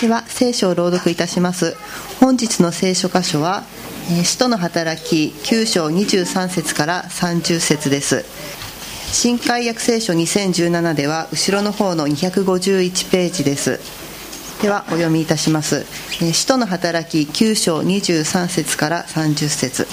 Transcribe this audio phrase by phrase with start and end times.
[0.00, 1.76] では聖書を朗読いたします。
[2.20, 3.64] 本日の聖書箇所は
[4.22, 8.24] 「使徒の働き」9章23節から30節です。
[9.10, 13.80] 新海約聖書2017では後ろの方の251ページです。
[14.62, 15.84] ではお読みいたします。
[16.32, 19.88] 使徒の働き9章23節から30節。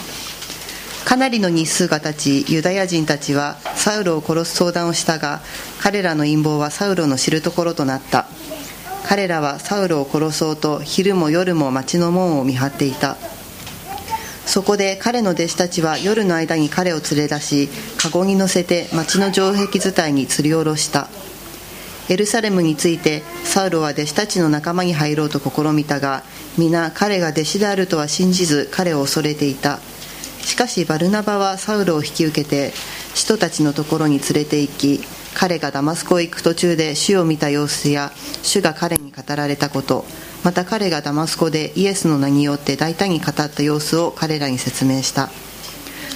[1.03, 5.41] かなりの日数が経ちユダヤ人たちはサウルを殺す相談をしたが
[5.79, 8.27] 彼らの陰謀はサウルの知るところとなった。
[9.07, 13.17] 彼らはサウルを殺そうと昼も夜も町の門を見張っていた。
[14.45, 21.07] そこで彼の弟子たちは夜の間に彼を連れ出し籠に乗せて町の城壁伝いに吊り下ろした。
[22.09, 26.23] エルサレムについてサウルは弟子たちの仲間に入ろうと試みたが
[26.57, 29.79] 皆彼が弟子であるとは信じず彼を恐れていた。
[30.41, 32.71] しかしバルナバはサウルを引き受けて
[33.15, 35.01] 使徒たちのところに連れて行き
[35.35, 40.05] 彼がダマスコへ行く途中で主を見た様子や主が彼に語られたこと。
[40.43, 45.29] また彼がダマスコでイエスの名によって大胆に語った様子を彼らに説明した。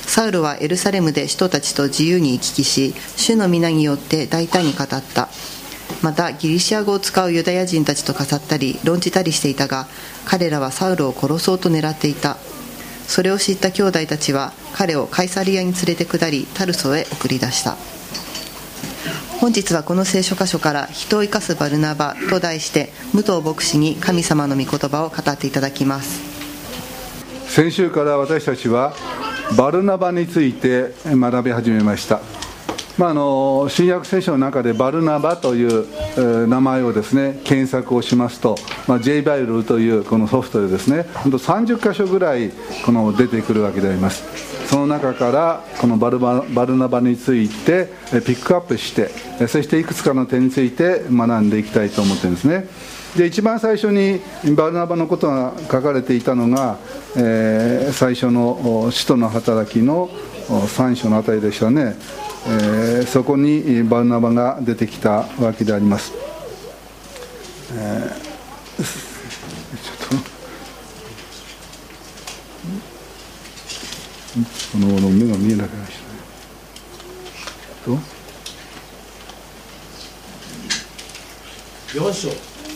[0.07, 5.29] サウルはエルサレムで使徒たちと自由に行き来し主の皆によって大胆に語った。
[6.01, 9.87] またギリシア語を使うユダヤ人たちと語ったり論じたりしていたが
[10.25, 12.37] 彼らはサウルを殺そうと狙っていた。
[13.07, 17.75] それを知った兄弟たちは彼をカイサリアに連れて下りタルソへ送り出した。
[19.39, 26.19] 本日はこの聖書箇所から「人を生かすバルナバ」と題して武藤牧師に神様の御言葉を語っていただきます。
[27.47, 28.93] 先週から私たちは
[29.55, 32.19] バルナバについて学び始めました。
[32.97, 35.85] まあ、あの新約聖書の中でバルナバという、
[36.49, 42.51] 名前をですね検索をしますと、まあ、J バイルというこのソフトでですね30箇所ぐらい
[42.85, 44.58] この出てくるわけであります。
[44.69, 49.09] その中からこのバルババルナバについてピックアップして
[49.47, 52.67] そしていくつかの点について学んでいきたいと思ってるんですね。
[53.17, 54.21] で一番最初に
[54.55, 56.77] バルナバのことが書かれていたのが、
[57.17, 60.07] えー、最初の使徒の働きの
[60.47, 61.95] 3章のあたりでしたね。
[62.47, 66.13] えー、そこにバルナバが出てきたわけであります、
[67.73, 70.23] えー、ちょっ
[74.43, 75.93] とこの目が見えなくなりまし
[77.85, 77.99] たね。
[81.93, 82.29] 4章。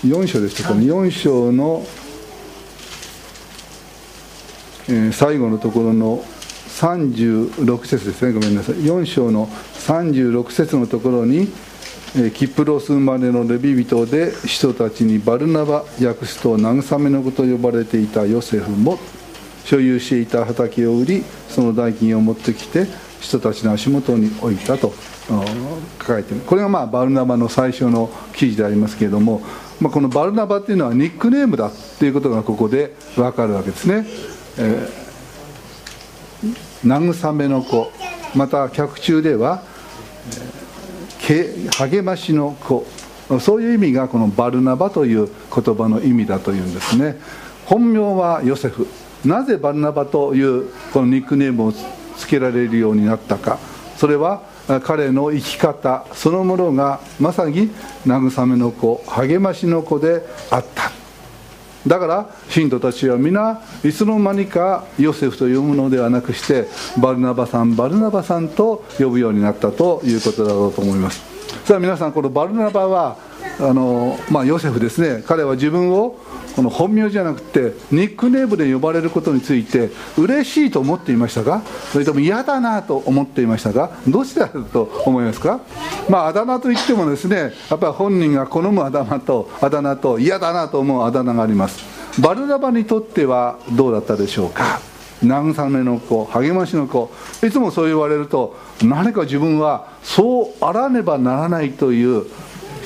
[0.08, 0.86] 4章でしたかね。
[0.86, 1.86] 4章の、
[4.90, 6.24] えー、最後のところの
[6.70, 8.34] 36節ですね。
[8.34, 8.76] ごめんなさい。
[8.76, 11.48] 4章の36節のところに
[12.36, 19.00] キプロス生まれのレビ人で人たちにバルナバ訳すと慰めの子と呼ばれていたヨセフも
[19.66, 22.86] 所有していた畑を売りその代金を持ってきて
[23.20, 24.94] 人たちの足元に置いたと
[26.00, 26.42] 書かれている。
[26.46, 29.42] これがまあバルナバの最初の記事でありますけれども、
[29.80, 34.06] まあ、このバルナバっていうのはニックネームだっていうことがここで分かるわけですね、
[34.58, 35.04] えー
[36.86, 37.90] 慰めの子
[38.36, 39.64] また客中では
[41.20, 42.86] 励ましの子。
[43.40, 47.18] そういう意味がこのバルナバという言葉の意味だというんですね。
[47.66, 48.86] 本名はヨセフ。
[49.26, 51.88] なぜバルナバというこのニックネームを付
[52.30, 53.60] けられるようになったか。
[53.98, 54.42] それは
[54.84, 57.70] 彼の生き方そのものがまさに
[58.06, 60.92] 慰めの子励ましの子であった。
[61.86, 66.68] だから信徒たちは皆いつの間にかヨセフと呼ぶのではなくして
[67.02, 71.22] バルナバさんバルナバさんと呼ぶようになったということだろうと思います。
[71.66, 73.18] さあ皆さんこのバルナバは
[73.60, 75.24] あの、まあ、ヨセフですね。
[75.28, 76.18] 彼は自分を
[76.56, 81.64] この本名じゃなくてニックネームで呼ばれることについて嬉しいと思っていましたか？
[81.92, 83.92] それとも嫌だなと思っていましたか？
[84.08, 85.62] どうしてだと思いますか？
[86.10, 92.22] まああだ名といってもですねやっぱり本人が好むあだ名とあだ名と嫌だなと思うあだ名があります。
[92.22, 94.80] バルナバにとってはどうだったでしょうか？
[95.24, 97.10] 慰めの子励ましの子。
[97.44, 102.26] いつもそう言われると何か自分はそうあらねばならないという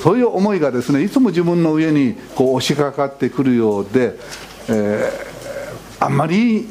[0.02, 4.18] そういう思いがですねいつも自分の上にこう押しかかってくるようで、
[4.68, 6.68] えー、あんまり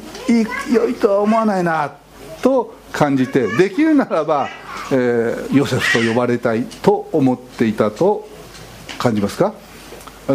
[0.72, 1.92] 良いとは思わないな
[2.42, 4.48] と感じてできるならば、
[4.90, 8.28] えー、ヨセフと呼ばれたいと思っていたと
[8.98, 9.54] 感じますか？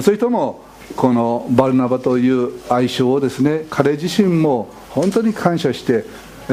[0.01, 0.63] それとも
[0.95, 6.05] このバルナバという愛称をですね彼自身も本当に感謝して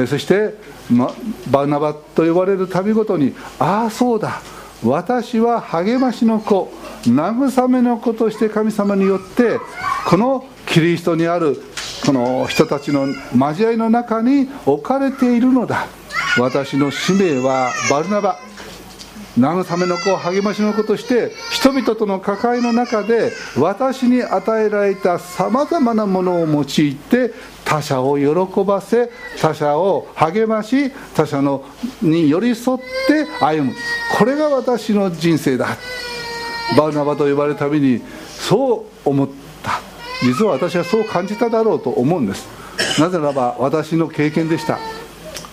[0.07, 0.55] そして、
[0.89, 1.13] ま、
[1.51, 4.41] バルナバと呼ばれる度ごとにああそうだ
[4.83, 6.71] 私は励ましの子
[7.03, 9.59] 慰めの子として神様によって
[10.07, 11.61] このキリストにある
[12.05, 15.87] この人たちの交わりの中に置かれているのだ。
[16.37, 18.50] 私の使命はバルナバ。
[19.37, 27.33] 慰めの子励ましの子として人々との関わりの中で私に与えられたさまざまなものを用いて
[27.63, 31.63] 他者を喜ばせ他者を励まし他者の
[32.01, 33.73] に寄り添って歩む。
[34.17, 35.77] これが私の人生だ。
[36.77, 39.29] バルナバと呼ばれるたびにそう思っ
[39.63, 39.79] た。
[40.23, 42.47] 実は私はそう感じただろうと思うんです。
[42.99, 44.77] なぜならば私の経験でした。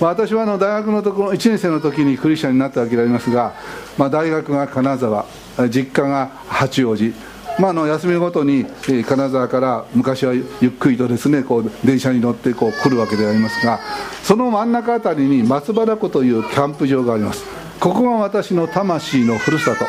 [0.01, 3.55] 私はあの大学のところ1年生の時にクリスチャンになったわけでありますが、
[3.97, 5.27] まあ、大学が金沢
[5.71, 7.13] 実家が八王子。
[7.59, 13.81] まあ、の休みごとに、金沢から昔はゆっくりとですねこう電車に乗ってこう来るわけでありますが
[14.23, 17.45] その真ん中あたりに松原湖というキャンプ場があります。
[17.81, 19.85] ここが私の魂のふるさと。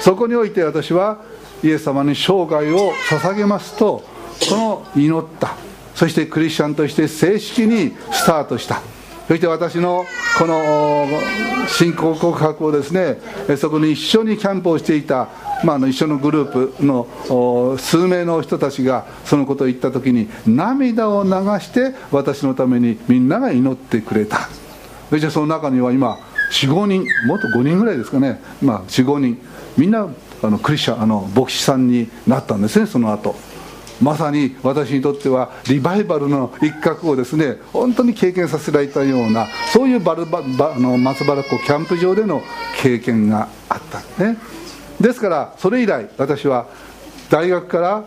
[0.00, 1.18] そこにおいて私は
[1.62, 4.02] イエス様に生涯を捧げますと
[4.50, 5.56] この祈った。
[5.94, 8.82] そしてクリスチャンとして正式にスタートした。
[9.28, 10.04] そして私の
[10.38, 11.06] この
[11.66, 13.18] 信仰告白をですね
[13.56, 15.28] そこに一緒にキャンプをしていた、
[15.64, 24.48] まあ、の一緒のグループの数名の人たちがそのことを言った時に涙を流して私のためにみんなが祈ってくれた。
[25.08, 26.18] そしてその中には今
[26.50, 29.38] 45人もっと5人ぐらいですかね、まあ、45人。
[29.78, 30.08] みんな
[30.42, 33.34] あのクリスチャンあの牧師さんになったんですねその後。
[34.00, 42.42] まさに私にとってはリバイバルの一角をですね本当に経験させられたようなそういうバルババの松原湖キャンプ場での
[42.80, 44.38] 経験があったんですね。
[45.00, 46.66] ですからそれ以来私は
[47.30, 48.04] 大学から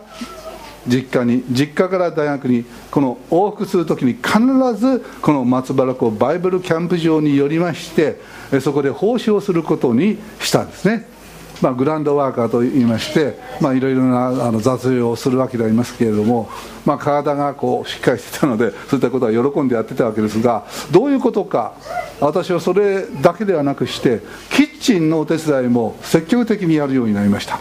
[0.87, 4.39] 実家に実家から大学にこの往復する時に必
[4.75, 8.19] ずこの松原湖バイブルキャンプ場に寄りまして
[8.61, 11.16] そこで奉仕をすることにしたんですね。
[11.61, 16.49] まあ、グランドワーカーといいまして、まあ、いろいろなあの雑用をするわけでありますけれども、
[16.85, 21.73] まあ、体がこうしっかりしてたのでそういったことは喜んでやってたわけですがどういうことか
[22.19, 24.21] 私はそれだけではなくして
[24.51, 27.59] キッチンのお手伝いも積極的にやるようになりました。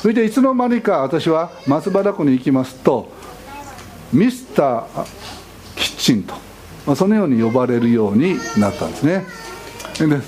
[0.00, 3.10] それでいつの間にか私は松原湖に行きますと
[4.12, 5.06] ミスター
[5.76, 6.34] キッチンと、
[6.86, 9.24] まあ、そのように呼ばれるようになったんですね。
[9.98, 10.20] で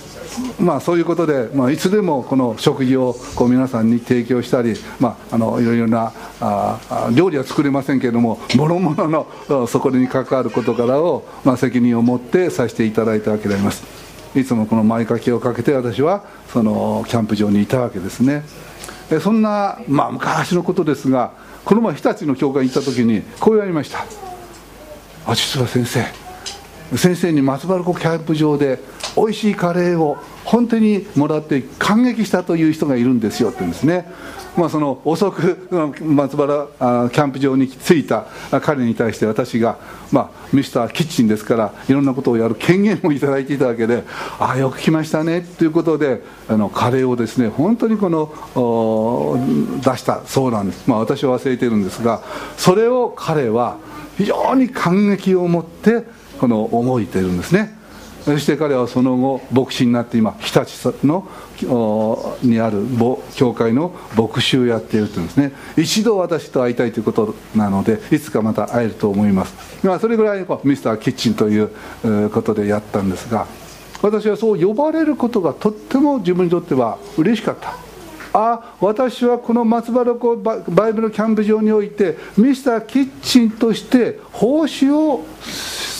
[0.60, 13.84] まあ、そういうことで、まあ、いつでもこの食事をこう皆さんに提供したり、まあ、あのいろいろなあ料理は作れませんけれどももろもろのそこに関わる事柄を、まあ、責任を持ってさせていただいたわけであります。
[14.38, 16.22] いつもこの前掛けをかけて私は
[16.52, 18.42] そのキャンプ場にいたわけですね。
[19.20, 21.32] そんな、まあ、昔のことですが
[21.64, 24.04] この前日立の教会に行った時にこう言われました
[25.26, 26.25] 「あ実は先生
[26.94, 28.78] 先生に松原湖キャンプ場で
[29.16, 34.06] 美味しいカレーを本当にもらって感激したという人がいるんですよって言うんですね、
[34.56, 35.68] まあ、その遅く
[36.00, 36.68] 松原
[37.10, 38.26] キャンプ場に着いた
[38.60, 39.78] 彼に対して私が、
[40.12, 44.04] まあ、ミスターキッチンですからいろんなことをやる権限をいただいていたわけで
[44.38, 48.32] ああよく来ましたねということであのカレーをですね本当にこの
[49.80, 52.22] 出したそうなんです、まあ、私は忘れてるんですが
[52.56, 53.78] それを彼は
[54.16, 56.04] 非常に感激を持って
[56.38, 57.74] この思いているんですね。
[58.24, 61.28] そして彼はその後牧師になって今日立の
[62.42, 62.82] にある
[63.36, 65.52] 教会の牧師をやっているというんですね。
[65.76, 69.54] 一度私と会いたいということなのでいつかまた会えると思います。
[69.86, 71.70] まあそれぐらいミスターキッチンという
[72.30, 73.46] ことでやったんですが
[74.02, 77.76] 私はそう呼ばれることがとっても自分にとっては嬉しかった。
[78.32, 85.24] あ私はこの松原湖バイブルキャンプ場においてミスターキッチンとして奉仕を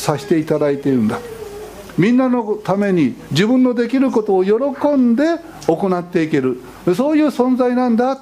[0.07, 1.19] させていただいているんだ。
[1.99, 4.53] みんなのために自分のできることを喜
[4.97, 5.25] んで
[5.67, 6.61] 行っていける。
[6.95, 8.21] そういう存在なんだ。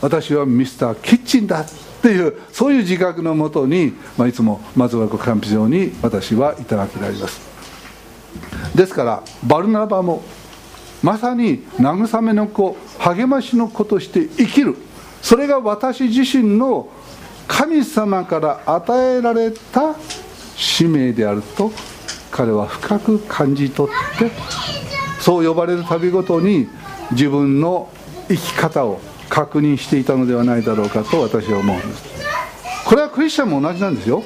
[0.00, 1.60] 私はミスターキッチンだ。
[1.60, 1.66] っ
[2.02, 7.40] ていうそういう自覚のもとに、まあ、いつも松原湖キャンプ場に私はいたわけであります。
[8.74, 10.24] ですからバルナバも
[11.02, 14.76] まさに慰めの子励ましの子として生きる。
[15.22, 16.88] それが私自身の
[17.46, 19.94] 神様から与えられた
[20.56, 21.72] 使命であると
[22.30, 24.30] 彼は深く感じ取って
[25.20, 26.68] そう呼ばれる旅ごとに
[27.12, 27.88] 自分の
[28.28, 32.04] 生き方を確認していたのではないだろうかと私は思うんです。
[32.86, 34.22] これはクリスチャンも同じなんですよ。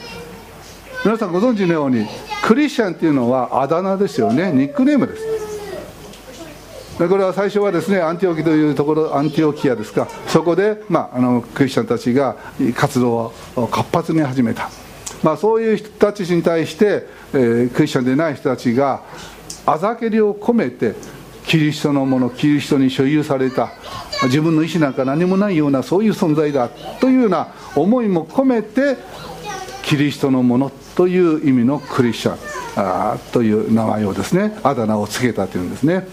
[1.04, 2.06] 皆さんご存知のように
[2.42, 4.50] クリスチャンっていうのはあだ名ですよね。
[4.52, 5.22] ニックネームです。
[6.98, 10.08] これは最初はですねアンティオキというところアンティオキアですか。
[10.26, 12.36] そこで、まあ、あのクリスチャンたちが
[12.74, 14.68] 活動を活発に始めた。
[15.22, 19.02] まあ、そういう人たちに対して、えー、クリスチャンでない人たちが
[19.66, 20.94] あざけりを込めて
[21.46, 23.70] キリストのものキリストに所有された
[24.24, 26.68] 自分の意思なんか何もないようなそういう存在だ
[27.00, 28.96] というような思いも込めて
[29.82, 32.38] キリストのものという意味のクリスチャン
[32.76, 36.06] あという名前をですねあだ名をつけたというんですね。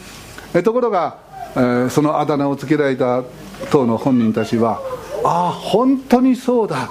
[0.54, 1.18] えところが、
[1.56, 3.24] えー、そのあだ名をつけられた
[3.72, 4.80] 党の本人たちは
[5.24, 6.90] ああ本当にそうだ。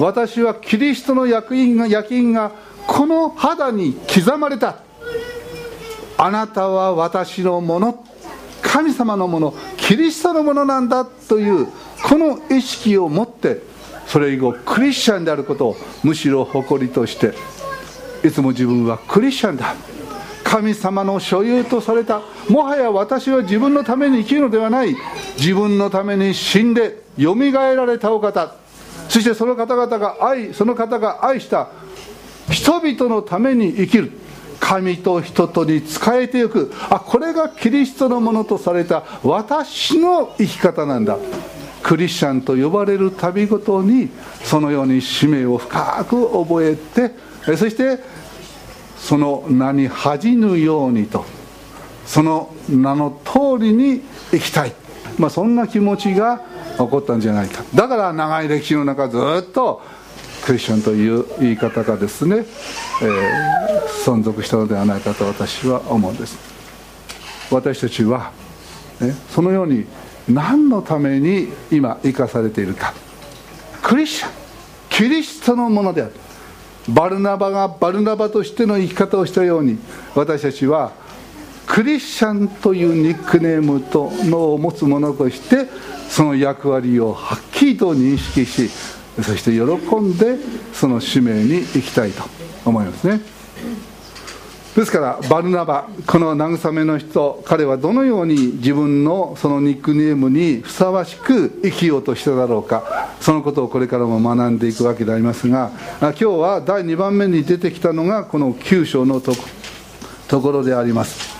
[0.00, 2.52] 私はキリストの役員が焼き印が
[2.86, 4.76] この肌に刻まれた。
[6.16, 8.04] あなたは私のもの
[8.62, 11.66] 神様のものキリストのものなんだという
[12.02, 13.62] この意識を持って
[14.06, 17.32] それ以後クリスチャンであることをむしろ誇りとして
[18.26, 19.74] いつも自分はクリスチャンだ。
[20.44, 22.22] 神様の所有とされた。
[22.48, 24.96] もはや私は自分のために生きるのではない。
[25.36, 28.59] 自分のために死んでよみがえられたお方。
[29.10, 31.68] そしてその方々が愛その方が愛した
[32.48, 34.12] 人々のために生きる。
[34.60, 36.72] 神と人とに仕えていく。
[36.90, 41.18] あこれがキリストのものとされた私の生き方なんだ。
[41.82, 44.10] クリスチャンと呼ばれる旅ごとに
[44.44, 47.12] そのように使命を深く覚えて
[47.56, 47.98] そして
[48.98, 51.24] その名に恥じぬようにと
[52.04, 54.74] その名の通りに生きたい、
[55.18, 56.42] まあ、そんな気持ちが
[56.84, 57.64] 起こったんじゃないか。
[57.74, 59.82] だから長い歴史の中ずっと
[60.44, 62.44] クリスチャンという言い方がですね、えー、
[64.04, 66.38] 存続したのではないかと私は思うんです。
[67.50, 68.32] 私たちは、
[69.00, 69.86] ね、そのように
[70.28, 72.94] 何のために今生かされているか。
[73.82, 74.30] クリスチャン。
[74.88, 76.12] キリストのものである。
[76.88, 79.78] バルナバがバルナバとしての生き方をしたように
[80.14, 80.92] 私たちは
[81.70, 85.66] クリスチャンというニックネームとのを持つ者として
[86.08, 88.68] その役割をはっきりと認識し
[89.22, 90.36] そして喜んで
[90.72, 92.24] その使命に行きたいと
[92.64, 93.20] 思いますね。
[94.74, 109.34] ですからバルナバこの慰めの人彼はどのように自分のそのニックネームにふさわしく生きようとしただろうかそのことをこれからも学んでいくわけでありますが今日は第2番目に出てきたのがこの9章のと
[110.40, 111.39] ころであります、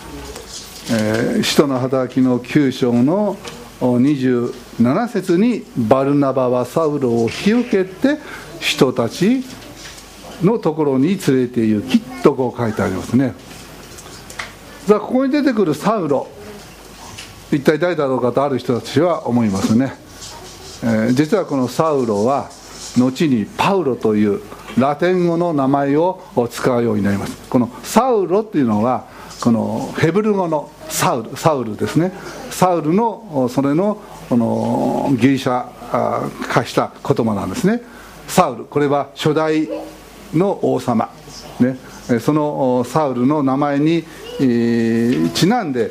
[0.93, 3.37] えー、使徒の働きの9章の
[3.81, 8.19] 27節にバルナバはサウロを引き受けて
[8.59, 9.45] 人たち
[10.43, 13.35] のところに連れて行きとこう書いてありますね。
[14.89, 16.27] さあここに出てくるサウロ。
[17.53, 19.93] 一体誰だろうかとある人たちは思いますね、
[20.83, 22.49] えー、実はこのサウロは
[22.97, 24.41] 後にパウロという
[24.77, 26.21] ラテン語の名前を
[26.51, 27.37] 使うようになります。
[27.49, 32.13] このサウロっていうのはこのヘブル語のサウルサウルですね。
[32.51, 35.67] サウルのそれのこのギリシャ
[36.49, 37.83] 化した言葉なんですね。
[38.29, 39.69] サウルこれは初代
[40.35, 41.11] の王様、
[41.59, 41.77] ね、
[42.21, 44.05] そのサウルの名前に、
[44.41, 45.91] えちなんで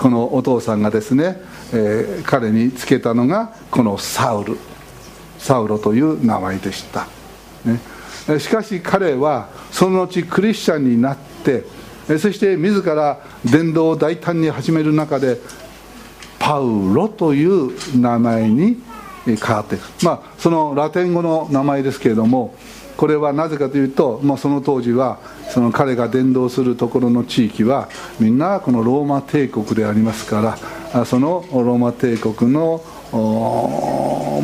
[0.00, 1.40] このお父さんがですね、
[1.72, 4.58] えー、彼につけたのがこのサウル。
[5.38, 7.06] サウロという名前でした、
[7.64, 7.78] ね、
[8.40, 11.64] しかし彼はその後クリスチャンになって
[12.06, 15.38] そして自ら伝道を大胆に始める中で
[16.38, 18.80] パウロという名前に
[19.26, 20.04] 変わっていく。
[20.04, 22.54] まあそのラテン語の名前ですけれども
[22.96, 25.18] これはなぜかというと、まあ、その当時は
[25.50, 30.58] その彼が伝道するところの地域はみんなこのローマ帝国でありますか
[30.94, 32.82] らそのローマ帝国の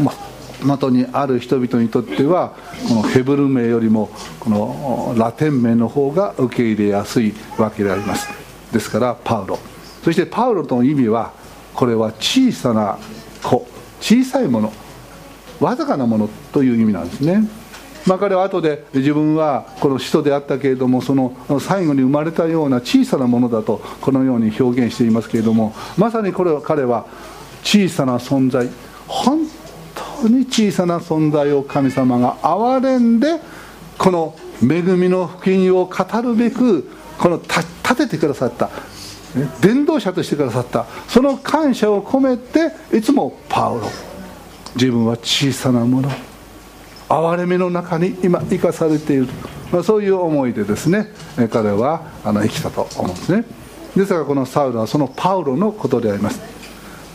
[0.02, 0.31] まあ
[0.64, 2.54] 的にある人々にとっては
[2.88, 8.28] このヘブル名よりもこのラテン名の方が受け入れやすいわけであります。
[8.72, 9.58] ですからパウロ。
[10.02, 11.32] そしてパウロとの意味は
[11.74, 12.98] これは小さな
[13.42, 13.66] 子。
[14.00, 14.72] 小さいもの。
[15.60, 17.48] わずかなものという意味なんですね。
[18.06, 27.06] まあ、彼は後で自分はこの使徒であったけれどもその最後に生まれたような小さなものだとこのように表現していますけれどもまさにこれは彼は
[27.62, 28.68] 小さな存在。
[29.06, 29.46] 本
[30.22, 33.40] 当に小さな存在を神様が憐れんで
[33.98, 36.88] この恵みの福音を語るべく
[37.18, 38.70] この立ててくださった
[39.60, 43.88] 伝道者としてくださったその感謝を込めていつもパウロ。
[44.74, 46.10] 自分は小さなもの
[47.08, 49.28] 憐れみの中に今生かされている、
[49.70, 51.08] まあ、そういう思いでですね
[51.50, 53.44] 彼はあの生きたと思うんですね。
[53.94, 56.40] ですからこのサウロはそのパウロのことであります。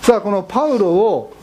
[0.04, 1.34] さあこのパウロを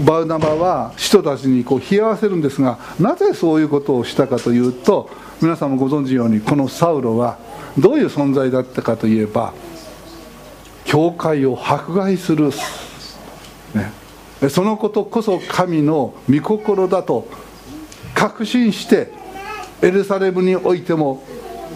[0.00, 7.38] バウナバは人たちにこう冷やわせるんですがなぜそういうことをしたかというと皆さんもご存知のようにこのサウロは
[7.78, 9.52] どういう存在だったかといえば
[10.84, 12.50] 教会を迫害する、
[13.74, 17.28] ね、そのことこそ神の御心だと
[18.14, 19.12] 確信して
[19.82, 21.22] エルサレムにおいても、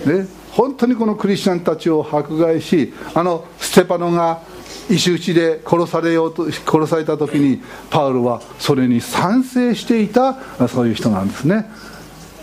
[0.04, 4.42] ね、本当にこのクリスチャンたちを迫害しあのステパノが
[4.88, 10.36] 石打ちで殺されようと殺された時にパウロはそれに賛成していた
[10.68, 11.70] そういう人なんですね。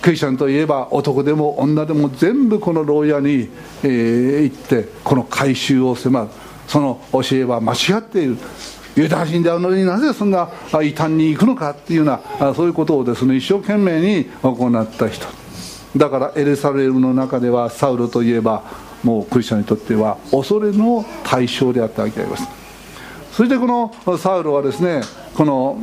[0.02, 3.50] クリスチャンといえば男でも女でも全部この牢屋に、
[3.84, 6.28] えー、行ってこの改宗を迫る。
[6.68, 8.38] その教えは間違っている。
[8.96, 10.50] ユダヤ人であるのになぜそんな
[10.84, 15.26] 異端に行くのかっていうようなそういうことをですね一生懸命に行った人。
[15.96, 18.64] だからエルサレムの中ではサウルといえば
[19.04, 22.48] もうクリスチャンにとっては恐れの対象であったわけであります。
[23.32, 25.02] そしてこのサウルはですね
[25.36, 25.80] この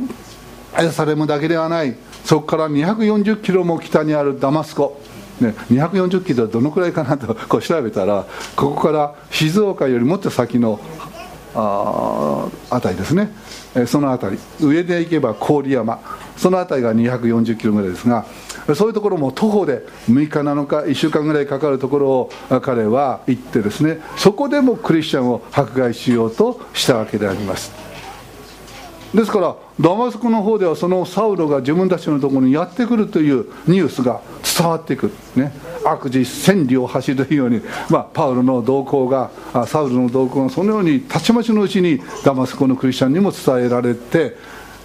[0.77, 4.99] エルサレムだけではないそこから240キロも北にあるダマスコ。
[5.39, 10.79] ね、240キロはどのくらいかなとこう調べたらここから静岡よりもっと先の
[11.55, 13.31] あ辺りですね。
[13.87, 14.41] その辺り。
[14.65, 15.99] 上で行けば郡山。
[16.37, 18.25] その辺りが240キロぐらいですが
[18.75, 27.71] そういうところも徒歩で6日7日1週間ぐらいかかるところを彼は行ってですねそこでもクリスチャンを迫害しようとしたわけであります。
[29.13, 34.21] ですからダマスコの方ではそのサウロが自分たちのところにやってくるというニュースが
[34.57, 35.51] 伝わってくるね。
[35.83, 39.31] 悪事千里を走るように、まあ、パウロの動向が
[39.65, 44.37] サウルの動向がそのようにたちまちのうちにダマスコのクリスチャンにも伝えられて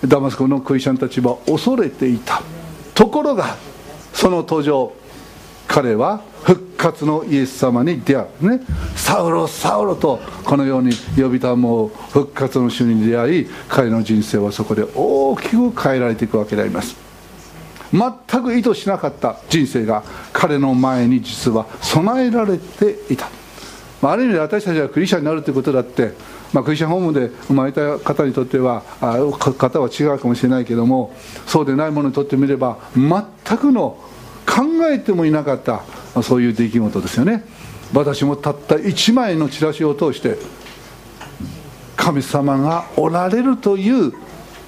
[0.05, 2.56] ダマスコのクリスチャンたちは恐れていた。
[2.97, 3.57] ところが
[4.13, 4.93] その途上
[5.69, 8.51] 彼は復活のイエス様に出会う。
[8.51, 8.61] ね。
[8.95, 16.97] サウロサウロとこのように呼びたもう復活の主に出会い彼の人生はそこで大きく変えられていくわけであります。
[17.93, 23.29] 全く意図しなかった人生が彼の前に実は備えられていた。
[24.03, 26.13] ある意味で私たちがクリスチャンになるということだって、
[26.53, 31.15] まあ、クリスチャンホームで生まれた方にとってはあ方は違うかもしれないけども
[31.47, 33.99] そうでない者にとってみれば全くの
[34.47, 35.83] 考えてもいなかった
[36.23, 37.45] そういう出来事ですよね。
[37.93, 40.39] 私もたった1枚のチラシを通して
[41.97, 44.13] 神様がおられるという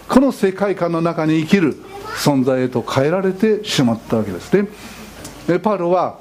[0.09, 1.77] この世界観の中に生きる
[2.17, 4.69] 存在へと変えられてしまったわけですね。
[5.61, 6.19] パウロは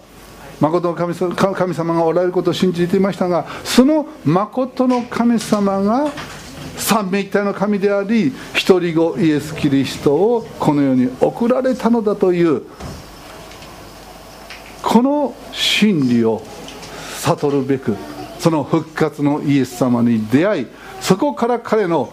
[0.59, 1.13] 誠の神
[1.55, 6.11] 神様がおられることを信じていましたがその誠の神様が
[6.77, 12.63] 三名一体の神であり一人子イエス・キリストをこの世に送られたのだという
[14.81, 16.41] この真理を
[17.19, 17.95] 悟るべく
[18.39, 20.67] その復活のイエス様に出会い
[21.01, 22.11] そこから彼の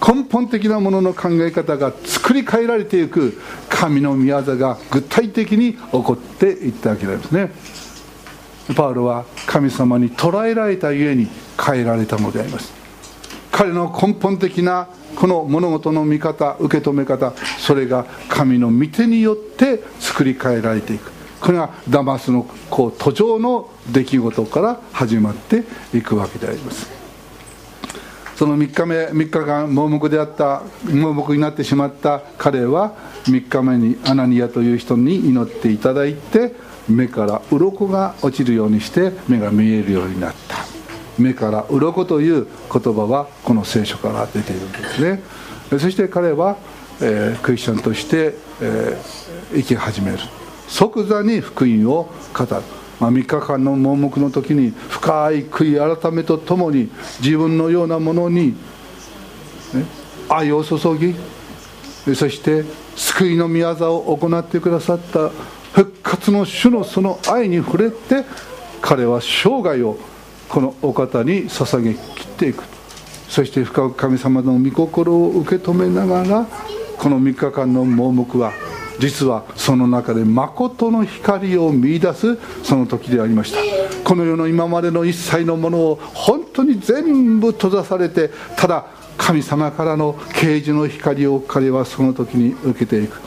[0.00, 7.50] 根本的なものの考え方が作り変えられていく神の御業が具体的に起こっていったわけなんですね。
[8.74, 11.28] パウロは神様に捉えられたゆえに
[11.58, 12.72] 変えられたのであります。
[13.52, 21.10] 彼の根本的なこの物事の見方受け止め方それが神の御手によって作り変えられていく。
[21.40, 26.95] これがダマスのこう途上の出来事から始まっていくわけであります。
[28.36, 32.94] その3日目3日間盲目であった盲目になってしまった彼は
[33.24, 36.54] 3日目にアナニアという人に祈っていただいて
[36.88, 40.56] 目から鱗が落ちるようにして目が見えるようになった。
[41.18, 45.22] 目から鱗という言葉はこの聖書から出ているんですね。
[45.70, 46.56] そして彼は、
[47.00, 50.18] えー、クリスチャンとして、えー、生き始める。
[50.68, 52.62] 即座に福音を語る。
[53.00, 58.56] ま、3日間の盲目の時に深い悔い改めとともに自分のようなものに、ね、
[60.28, 61.14] 愛を注ぎ
[62.14, 65.30] そして救いの御業を行ってくださった
[65.72, 68.24] 復活の主のその愛に触れて
[68.80, 69.98] 彼は生涯を
[70.48, 72.62] このお方に捧げきっていく。
[73.28, 76.46] そして深く神様の御心を受け止めながら
[76.96, 78.52] この3日間の盲目は
[78.98, 83.58] 実はその中で誠の光を見いだすその時でありました。
[84.02, 88.86] この世の今までの一切のものを本当に全部閉ざされてただ
[89.18, 93.20] 神様からの啓示の光を彼はその時に受けていく。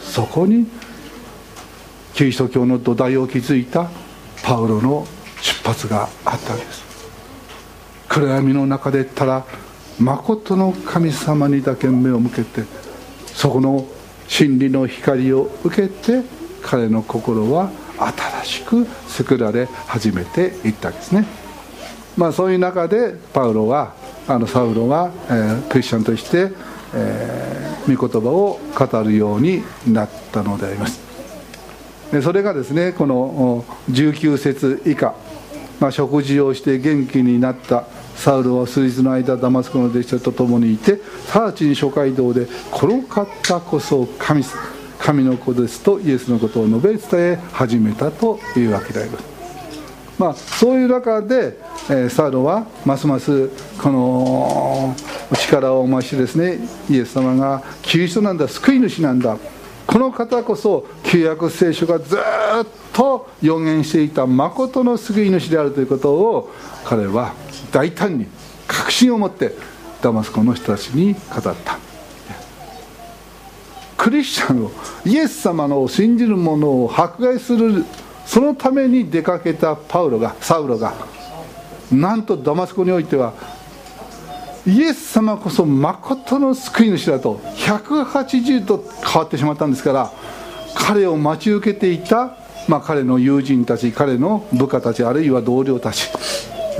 [0.00, 0.66] そこに
[2.14, 3.90] キリスト教の土台を築いた
[4.42, 5.06] パウロの
[5.40, 6.82] 出発があったわけです。
[8.08, 9.44] 暗闇の中でただ
[10.00, 12.64] 誠の神様にだけ目を向けて
[13.26, 13.86] そこの
[14.28, 16.22] 真理の光を受けて
[16.62, 21.26] 彼の心は新しく作られ始めていったわけですね。
[22.16, 23.94] まあそういう中でパウロは
[24.26, 26.50] あのサウロは、えー、クリスチャンとして、
[26.94, 31.00] えー、御言葉を語るようになったのであります。
[32.22, 35.14] それがですねこの19節以下、
[35.78, 37.84] まあ、食事をして元気になった
[38.18, 40.98] サウルは数日の間ダマスコの弟子と共にいて
[41.32, 44.42] 直ちに諸街道でこの方こそ神
[44.98, 49.24] 神の子ですとイエスのことを述べ伝え始めたというわけであります。
[50.18, 51.56] まあ、そういう中で、
[51.88, 53.50] えー、サウルはますます
[53.80, 54.96] この
[55.32, 56.58] 力を増してですね
[56.90, 59.38] イエス様がキリストなんだ救い主なんだ
[59.86, 62.18] この方こそ旧約聖書がずっ
[62.92, 66.50] と予言していた誠の救い主であるということを
[66.84, 67.32] 彼は
[67.72, 68.26] 大胆に
[68.66, 69.52] 確信を持って
[70.02, 71.78] ダマスコの人たちに語った。
[73.98, 74.70] クリスチャンを
[75.04, 77.84] イエス様の信じる者を迫害する
[78.24, 80.94] そのために出かけたパウロがサウロが
[81.90, 83.34] なんとダマスコにおいては
[84.66, 90.12] イエス様こそ誠の救い主だと180度変わってしまったんですから
[90.74, 92.36] 彼を待ち受けていた、
[92.68, 96.08] まあ、彼の友人たち彼の部下たちあるいは同僚たち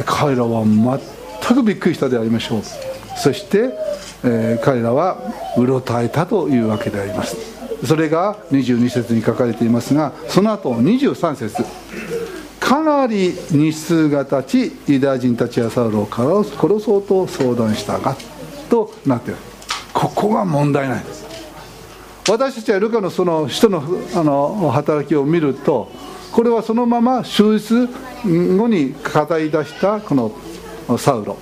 [0.05, 2.63] 彼らは全くびっくりしたでありましょう。
[3.17, 3.71] そして、
[4.25, 5.19] えー、彼らは
[5.57, 7.37] うろたえたというわけであります。
[7.85, 11.65] それが22節に書かれていますがその後23節。
[12.61, 18.17] かなり日数が経ちユダヤ人たちやサウロを殺そうと相談したが
[18.69, 19.39] となっている。
[19.95, 21.27] ここが問題なんです。
[22.29, 23.83] 私たちはルカのその人の
[24.15, 25.91] あの働きを見ると
[26.33, 27.89] これはそのまま終日
[28.25, 31.37] 後に語り出したこのサウロ。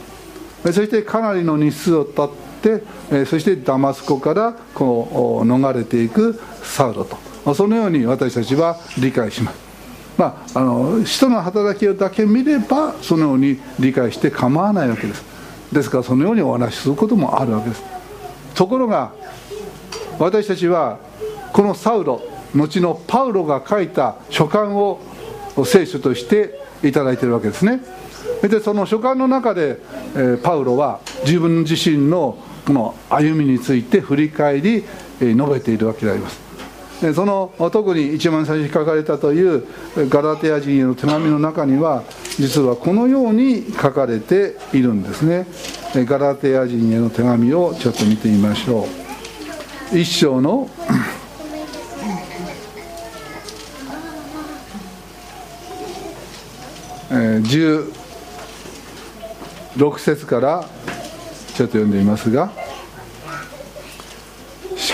[0.64, 7.54] そしてかなりの日数を経ってそしてダマスコからこう逃れていくサウロと。
[7.54, 9.66] そのように私たちは理解します。
[10.16, 15.22] まあ、あの人の働きだけ見ればそのように理解して構わないわけです。
[15.70, 17.84] ですからそのようにお話しすることもあるわけです。
[18.54, 19.12] ところが
[20.18, 20.98] 私たちは
[21.52, 22.22] このサウロ
[22.56, 25.00] 後のパウロが書いた書簡を
[25.64, 27.80] 聖書としていただいているわけですね。
[28.42, 29.78] でその書簡の中で、
[30.14, 34.84] えー、パウロは自分自身のこの歩みについて振り返り、
[35.20, 36.46] えー、述べているわけであります。
[37.14, 39.66] その特に一番最初に書かれたという
[40.08, 42.04] ガラテヤ人への手紙の中には
[42.38, 45.46] 実はこのように書かれているんですね。
[45.94, 48.86] ガラテヤ人への手紙をちょっと見てみましょ
[49.92, 49.98] う。
[49.98, 50.70] 一章の
[57.46, 57.92] 16
[59.98, 60.64] 節から
[61.54, 62.65] ちょっと読んでみますが。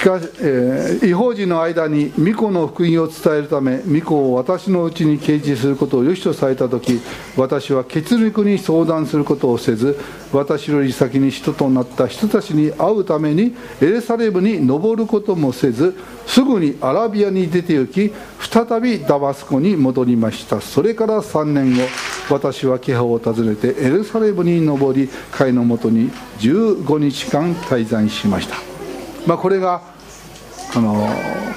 [0.02, 7.00] かし、えー、違法人の間に巫女の福音を伝えるため巫女を私のうちに掲示することを良しとされた時
[7.36, 9.98] 私は血肉に相談することをせず
[10.32, 20.60] 私より先に人となった人たちに会うためにエルサレムに登ることもせずすぐにアラビアに出て行き再びダマスコに戻りました。
[20.60, 21.82] それから3年後
[22.28, 28.56] 私は気配を訪ねてエルサレムに登り会のもとに15日間滞在しました、
[29.26, 29.91] まあ、これが
[30.72, 31.08] この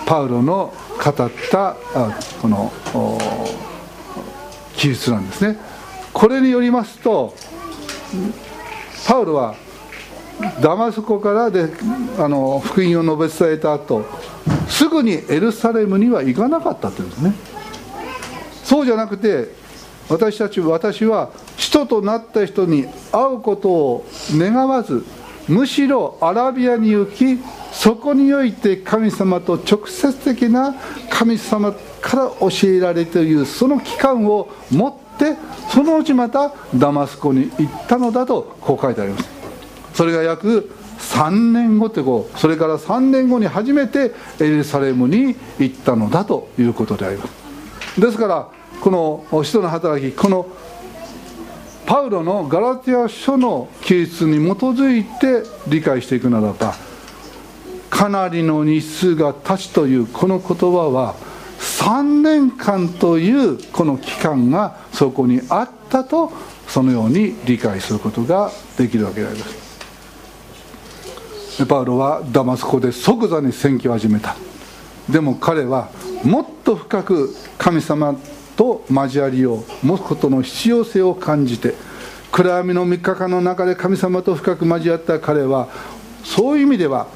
[0.06, 0.74] パウロの
[1.04, 1.76] 語った
[2.42, 2.72] この
[4.76, 5.58] 記述なんですね。
[6.14, 7.34] これによりますと
[9.08, 9.56] パウロは
[10.62, 11.70] ダマスコからで
[12.18, 14.06] あの福音を述べ伝えた後
[14.68, 17.34] すぐにエルサレムには行かなかったって言うんですね。
[18.64, 19.50] そうじゃなくて
[20.10, 25.06] 私たち私は使徒となった人に会うことを願わず
[25.48, 27.40] むしろアラビアに行き
[27.76, 30.74] そこにおいて神様と直接的な
[31.10, 35.36] 神様から教えられているその期間を持って
[35.70, 39.30] そのうちまたダマスコに行ったのだとこう書いてあります。
[39.94, 48.02] それが約3年後ってこうそれから3年後に初めてエルサレムに行ったのだということであります。
[48.02, 48.48] ですから
[48.82, 48.90] こ
[49.32, 50.48] の使徒の働きこの
[51.86, 56.74] パウロのガラティア書の記述に基づいて理解していくならば
[57.90, 61.16] かなりの日数が経つというこの言葉は
[61.60, 66.32] 3年間というこの期間がそこにあったと
[66.68, 69.66] そのように理解することができるわけであります。
[71.66, 74.36] パウロはダマスコで即座に宣教を始めた。
[75.10, 75.90] でも彼は
[76.24, 78.16] もっと深く神様
[78.58, 81.76] と交わりを持つことの必要性を感じて
[82.32, 85.70] 暗闇の3日間の中で神様と深く交わった彼は
[86.24, 87.08] そういう意味では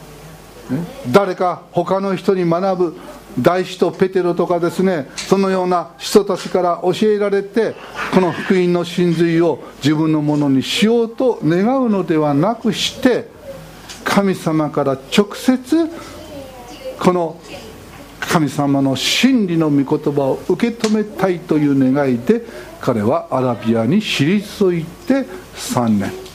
[1.12, 2.98] 誰か他の人に学ぶ
[3.40, 7.76] 大使とペテロとかですねそのような人たちから教えられて
[8.14, 13.28] この福音の真髄を自分のものにしようと願うのではなくして
[14.04, 15.90] 神様から直接
[17.00, 17.40] この
[18.20, 22.42] 神様の真理の御言葉を受け止めたいという願いで
[22.82, 26.30] 彼はアラビアに退いて3年。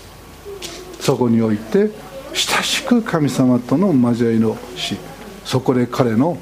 [1.04, 1.90] そこにおいて
[2.34, 4.96] 親しく神様との交わりをし
[5.44, 6.36] そこで彼の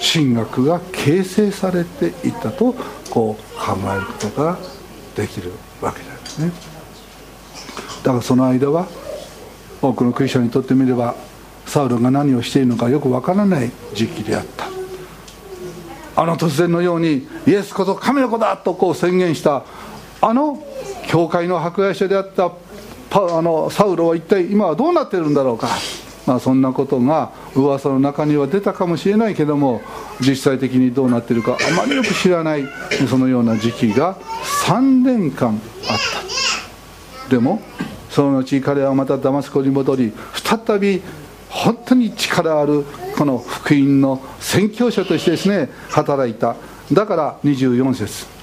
[0.00, 2.74] 神学が形成されていったと
[3.08, 4.58] こう考えることが
[5.14, 6.50] できるわけなんですね。
[8.02, 8.88] だからその間は
[9.80, 11.14] 多くのクリスチャンにとってみれば
[11.66, 14.66] サウルが何をしているのかよくわからない時期であった。
[16.14, 19.64] あの突然のようにイエスこと神の子だとこう宣言した。
[20.20, 20.62] あの
[21.08, 22.52] 教会の迫害者であった
[23.14, 25.68] あのサウロは一体今はどうなってるんだろうか、
[26.26, 29.82] まあ、そんなことが噂の中には出たかもしれないけども
[30.20, 32.64] 実際的にどうなってるかあまりよく知らない
[33.08, 34.16] そのような時期が
[34.66, 35.98] 3年間あっ
[37.28, 37.28] た。
[37.28, 37.62] でも
[38.10, 41.02] その後彼はまたダマスコに戻り再び
[41.48, 42.84] 本当に力ある
[43.16, 46.56] この福音の宣教者としてですね働いた。
[46.92, 48.41] だから24節。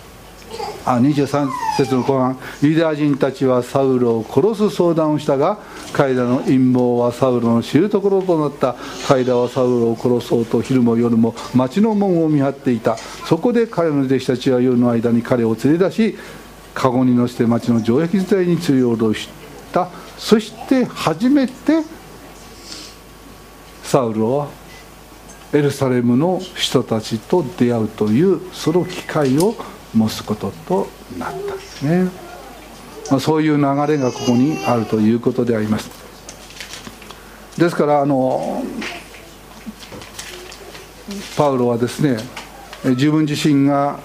[0.85, 2.37] あ23節の後半。
[2.61, 5.59] ユダヤ人たちはサウルを殺す相談をしたが
[5.93, 8.75] 彼らの陰謀はサウルの知るところとなった。
[9.07, 12.97] 彼らはサウルを殺そうと昼も夜も町の門を見張っていた。
[12.97, 16.17] そこで彼の弟子たちは夜の間に彼を連れ出し
[16.73, 19.29] 籠に乗せて町の城壁伝いに釣り下し
[19.71, 19.89] た。
[20.17, 21.83] そして初めて
[23.83, 24.47] サウルは
[25.51, 29.55] エルサレムの人たちと出会うというその機会を
[29.93, 32.09] 持つこととなったんですね、
[33.09, 35.89] まあ、そういう流れがここにあるということであります。
[37.57, 38.63] ですからあの
[41.35, 42.17] パウロはですね
[42.85, 43.99] 自分自身が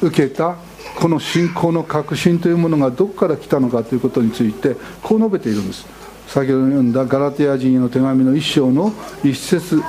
[0.00, 0.56] 受けた
[0.98, 5.86] この信仰の確信というものがどこから来たのかということについてこう述べているんです。
[6.26, 9.82] 先ほど読んだガラテヤ人への手紙の一章の一節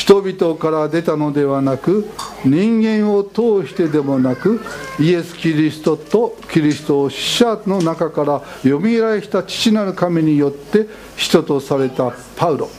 [0.00, 2.08] 人々から出たのではなく
[2.42, 4.58] 人間を通してでもなく
[4.98, 12.70] イエス・キリストとキリストを死者の中からよみがえした父なる神によって人とされたパウロ。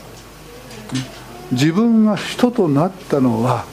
[1.52, 3.66] 自分が人となったのは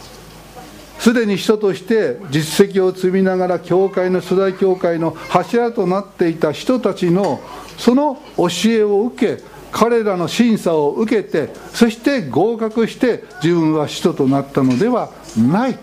[1.00, 7.42] すでに人として実績を積みながら教会の初代教会の柱となっていた人たちの
[7.78, 15.78] その教えを受け彼らの審査を受けてそして合格して自分は使徒となったのではない。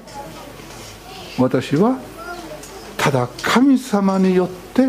[1.38, 1.99] 私は
[2.96, 4.88] ただ神様によって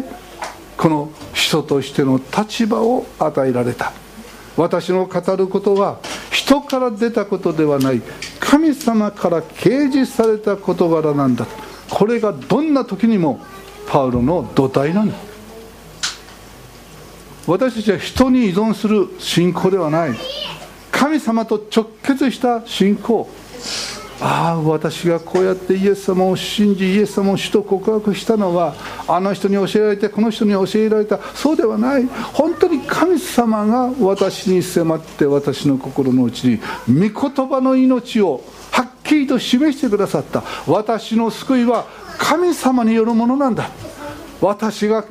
[0.78, 3.94] この使徒としての立場を与えられた。
[4.56, 6.00] 私の語ることは
[6.32, 8.02] 人から出たことではない。
[8.40, 11.46] 神様から掲示された事柄なんだ。
[11.90, 13.40] これがどんな時にも
[13.88, 15.16] パウロの土台なんだ
[17.48, 20.12] 私たちは人に依存する信仰ではない。
[20.92, 23.30] 神様と直結した信仰。
[24.20, 28.74] ああ私がこうやってイエス様を信じイエス様を主と告白したのは
[29.08, 31.20] あの人に教えられてこの人に教えられた。
[31.36, 32.06] そうではない。
[32.34, 36.60] 本当に神様が私に迫って私の心の内に
[37.12, 40.44] 御言葉の命をはっきりと示してくださった。
[40.68, 41.86] 私の救いは
[42.18, 43.70] 神様によるものなんだ。
[44.42, 45.06] 私が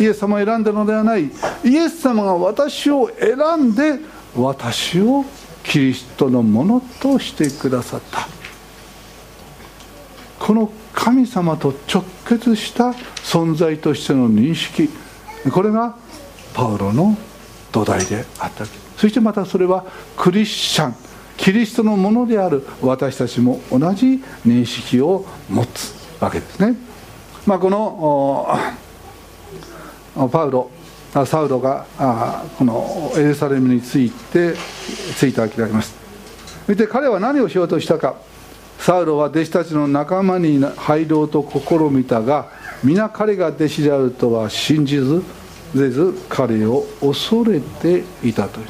[0.00, 1.30] イエス様を選んだのではない。
[1.64, 3.36] イエス様が私を選
[3.70, 3.98] んで
[4.36, 5.24] 私を
[5.62, 8.26] キリストのものとしてくださった。
[10.38, 12.90] この神様と直結した
[13.22, 14.90] 存在としての認識。
[15.50, 15.96] これが
[16.54, 17.16] パウロの
[17.72, 18.64] 土台であった。
[18.96, 19.84] そしてまたそれは
[20.16, 20.94] クリスチャン。
[21.36, 26.76] キリストのものである私たちも同じ認識を持つわけですね、
[27.44, 28.56] まあ、この
[30.14, 30.70] パウロ
[31.26, 31.86] サウロが
[32.58, 34.54] このエルサレムについて
[35.16, 35.94] ついたわけであります。
[36.66, 38.16] そして彼は何をしようとしたか。
[38.78, 42.48] サウロは弟子たちの仲間に入ろうと試みたが
[42.82, 45.22] 皆彼が弟子であるとは信じず
[45.74, 48.66] ぜず彼を恐れていたという、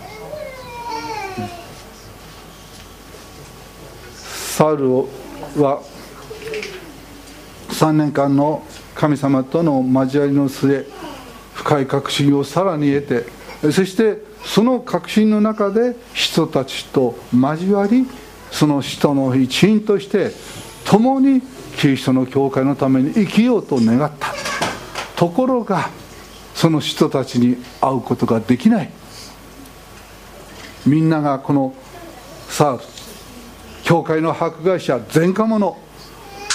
[4.14, 4.90] サウル
[5.62, 5.82] は
[7.68, 8.62] 3年間の
[8.94, 10.86] 神様との交わりの末
[11.64, 13.24] 深い確信をさらに得
[13.62, 18.06] てそしてその確信の中で人たちと交わり
[18.50, 20.30] その人の一員として
[20.84, 21.40] 共に
[21.78, 24.34] キリストの教会のために生きようと願った。
[25.16, 25.88] ところが
[26.54, 28.90] その人たちに会うことができない。
[30.86, 31.74] みんながこの
[32.48, 32.84] さあ
[33.82, 35.76] 教会の迫害者前科者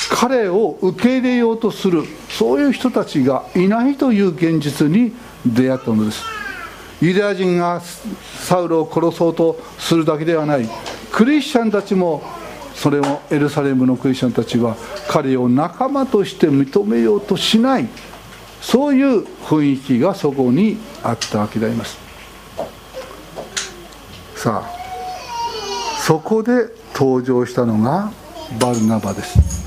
[0.10, 5.14] 彼を受け入れようとするそういう人たちがいないという現実に
[5.46, 6.24] 出会ったのです。
[7.02, 7.82] ユダヤ人が
[8.40, 10.68] サウルを殺そうとするだけではない。
[11.12, 12.22] クリスチャンたちも
[12.76, 14.76] それをエルサレムのクリスチャンたちは
[15.08, 17.88] 彼を仲間として認めようとしない。
[18.62, 21.98] そういう雰囲気がそこにあったわけであります。
[24.36, 28.12] さあそこで登場したのが
[28.60, 29.59] バルナバです。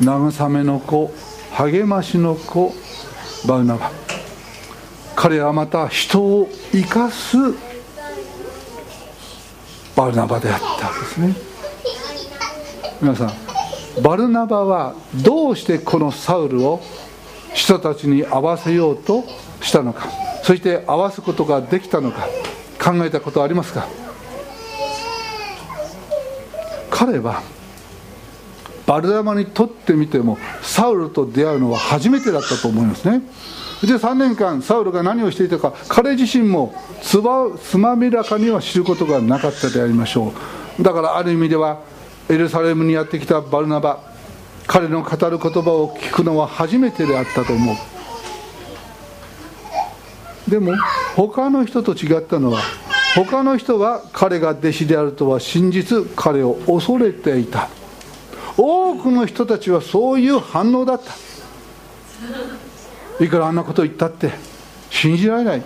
[0.00, 1.12] 慰めの子
[1.52, 2.72] 励ましの子
[3.46, 3.90] バルナバ。
[5.16, 7.36] 彼はまた人を生かす
[9.96, 11.34] バルナバであったわけですね。
[13.00, 13.32] 皆さん
[14.02, 16.80] バルナバはどうしてこのサウルを
[17.52, 19.24] 人たちに合わせようと
[19.60, 20.08] したのか
[20.44, 22.28] そして合わすことができたのか
[22.80, 23.88] 考えたことありますか？
[26.90, 27.42] 彼は
[28.88, 33.20] バルナバにとってみてもサウルと出会うのは初めてだったと思いますね。
[33.82, 40.32] で3年間サウルが何をしていたか彼自身もつばつまびらかには知ることがなかったでありましょ
[40.78, 40.82] う。
[40.82, 41.80] だからある意味では
[42.30, 44.00] エルサレムにやってきたバルナバ
[44.66, 47.76] 彼の語る言葉を聞くのは初めてであったと思う。
[50.50, 50.72] でも
[51.14, 52.62] 他の人と違ったのは
[53.14, 57.68] 他の人は彼が弟子であるとは真実彼を恐れていた。
[58.58, 61.14] 多くの人たちはそういう反応だった。
[63.24, 64.32] いくらあんなこと言ったって
[64.90, 65.62] 信じられない。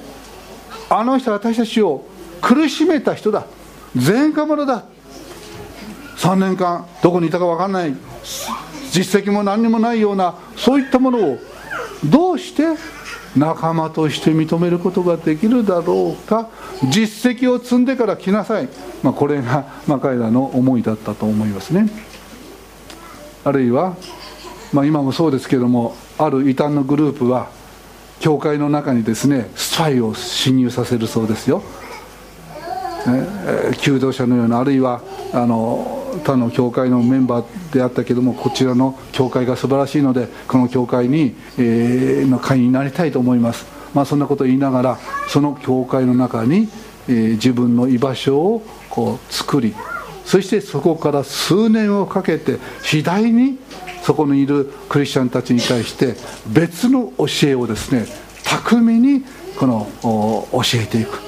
[0.90, 2.05] あの人は私たちを
[2.42, 3.46] 苦しめた人だ。
[3.94, 4.85] 前科者だ。
[6.18, 7.94] 3年間どこにいたか分かんない。
[8.90, 11.38] 実績も何にもないようなそういったものを
[12.05, 12.64] どうして
[13.35, 16.50] 仲間として認めることができるだろうか。
[16.90, 18.68] 実績を積んでから来なさい、
[19.02, 22.12] まあ、これが、まあ、彼らの思いだったと思いますね。
[23.44, 23.96] あるいは、
[24.72, 27.50] まあ、今もそうですけどもある異端のグループは
[28.20, 31.59] 教会の中にですねスパイを侵入させるそうですよ、
[33.07, 33.26] ね、
[33.78, 35.02] 求道者のようなあるいは
[35.33, 43.66] あの他の教会のメンバーであったけどもこちらの教会が素晴らしいのでこの教会に、えー、の会員になりたいと思います。
[43.94, 46.68] まあそんなことを言いながらその教会の中に、
[47.09, 49.74] えー、自分の居場所をこう作り
[50.25, 53.59] そしてそこから数年をかけて次第に
[54.03, 56.15] そこにいるクリスチャンたちに対して
[56.47, 58.07] 別の教えをですね
[58.45, 59.25] 巧みに
[59.59, 61.21] この教えていく。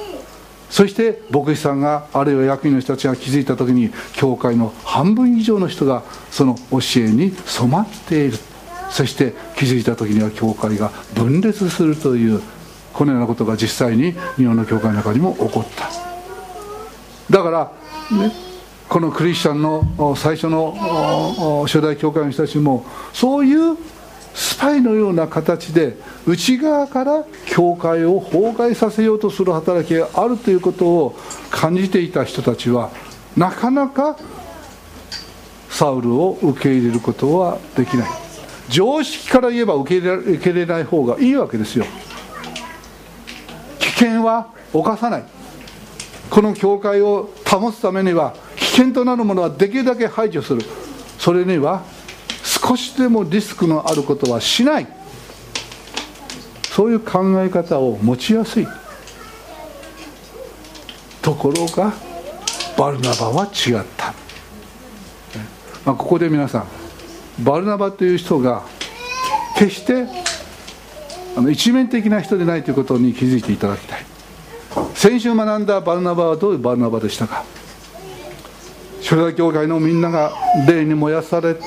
[0.71, 6.03] そして牧師さんがあるいは役員の人たちが気づいた時に教会の半分以上の人が
[6.33, 8.39] その教えに染まっている。
[8.91, 12.41] そして気づいた時には教会が分裂するという
[12.93, 15.91] このようなことが実際に日本の教会の中にも起こった。
[17.31, 17.73] だから、
[18.17, 18.33] ね、
[18.95, 23.77] このクリスチャンの最初の初代教会の人たちもそういう
[24.33, 25.97] スパイのような形で
[26.29, 31.17] 内側から教会を崩壊させようとする働きがあるということを
[31.51, 32.93] 感じていた人たちは
[33.37, 34.17] なかなか
[35.71, 38.09] サウルを受け入れることはできない。
[38.69, 41.85] 常識から言えば受け入れれない方がいいわけですよ。
[43.81, 45.25] 危険は犯さない。
[46.31, 48.44] この教会を保つためには
[48.77, 50.63] 険となるものはできるだけ排除する。
[51.19, 51.83] それには
[52.43, 54.87] 少しでもリスクのあることはしない。
[56.71, 58.67] そういう考え方を持ちやすい。
[61.23, 61.93] ところが
[62.77, 64.13] バルナバは違った、
[65.87, 66.67] まあ、ここで皆さん
[67.43, 68.63] バルナバという人が
[69.57, 70.07] 決して
[71.37, 74.05] あの一面的な人でないということに気づいていただきたい。
[74.95, 77.45] 先週学んだバルナバはどういうバルナバでしたか？
[79.05, 80.33] 初代教会のみんなが
[80.67, 81.63] 霊に燃やされて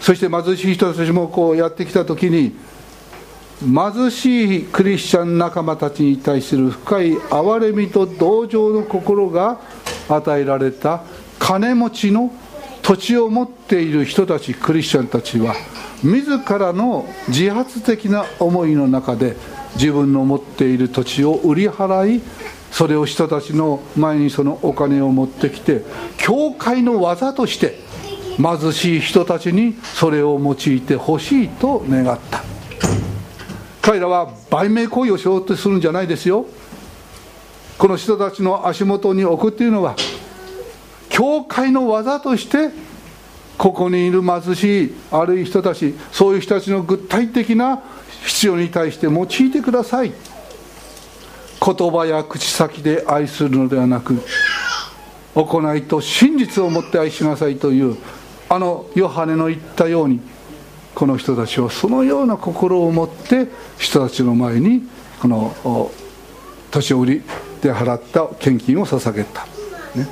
[0.00, 2.54] そして貧しい人たちもこうやってきた時に
[3.60, 9.58] 貧しいクリスチャン仲間たちに対する深い憐れみと同情の心が
[10.10, 11.02] 与えられた
[11.38, 12.30] 金持ちの
[12.82, 15.54] 土地を持っている人たちクリスチャンたちは
[16.04, 19.36] 自らの自発的な思いの中で
[19.74, 22.22] 自分の持っている土地を売り払い
[22.70, 25.82] それを人たちの前にそのお金を持ってきて
[26.16, 27.78] 教会の技として
[28.36, 32.42] 貧しい人たちにそれを用いてほしいと願った。
[33.82, 36.46] 彼らは売名行為をしようとするんじゃないですよ。
[37.78, 39.96] この人たちの足元に置くっていうのは
[41.08, 42.70] 教会の技として
[43.56, 47.82] ここにいる貧しいあるい人たちそういう人たちの具体的な
[48.24, 50.12] 必要に対して用いてください。
[51.74, 54.22] 言葉や口先で愛するのではなく
[55.34, 57.98] 行いと真実をもって愛しなさいという
[58.48, 60.20] あのヨハネの言ったように
[60.94, 64.88] この人たちはそのような心を持って人たちの前に
[65.20, 65.90] この
[66.70, 67.22] 年寄り
[67.60, 69.44] で払った献金を捧げた、
[69.94, 70.08] ね、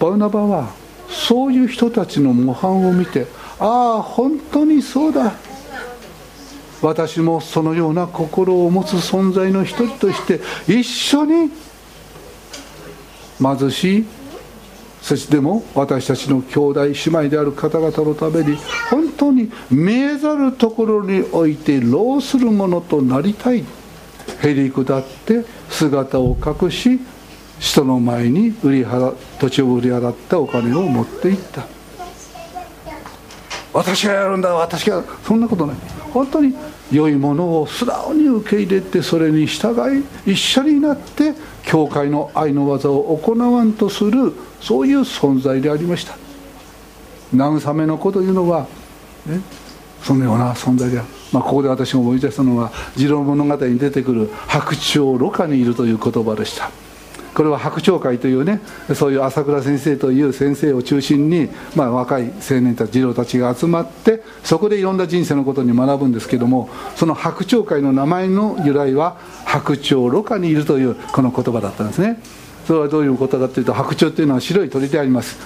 [0.00, 0.72] バウナバは
[1.10, 3.26] そういう人たちの模範を見て
[3.60, 5.34] ああ本当にそうだ。
[6.80, 11.50] 私もそのような心を持つ存在の一人として一緒に
[13.40, 14.06] 貧しい
[15.00, 18.56] そしてでも私たちの兄弟姉妹である方々のために
[18.90, 23.64] 本当に見えざるところにおいて労するものとなりたい。
[24.42, 27.00] へりくだって姿を隠し
[27.58, 31.66] 人の前に売り払土地を売り払ったお金を持っていった。
[33.72, 35.76] 私がやるんだ私がそんなことない。
[36.12, 36.54] 本当に
[36.92, 39.74] 良いものを素直に受け入れてそれに従
[40.26, 41.34] い一緒になって
[41.64, 46.16] 教会の愛の技を行わんとするそういう存在でありました。
[47.34, 48.66] 慰めの子というのは、
[49.26, 49.40] ね、
[50.02, 56.70] そのような存在である、まあ、ここで私が思い出したのは「次郎物語」に出てくる「白鳥ろ過にいる」という言葉でした。
[57.38, 58.60] これは白鳥会というね
[58.96, 72.20] そういう朝倉先生という先生を中心に、まあ、若い青年たち児童たちが集まってそこでいろんな人生のことに学ぶんですけどもその白鳥会の名前の由来は白鳥ろ過にいるというこの言葉だったんですね。
[72.66, 75.38] それはどういうことかというと白鳥というのは白い鳥であります。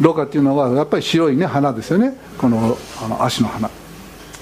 [0.00, 2.14] ろ過っていうのはやっぱり白いね花ですよね。
[2.38, 3.66] このあの足の花、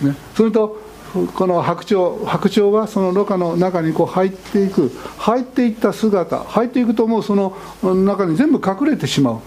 [0.02, 0.87] ね、それと
[1.34, 9.40] この白鳥白鳥がそのろ過の中にこう入っていく入っていった姿入っていくともうその中に全部隠れてしまう。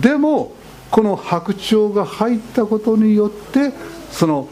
[0.00, 0.52] でも
[0.90, 3.72] この白鳥が入ったことによって
[4.10, 4.48] その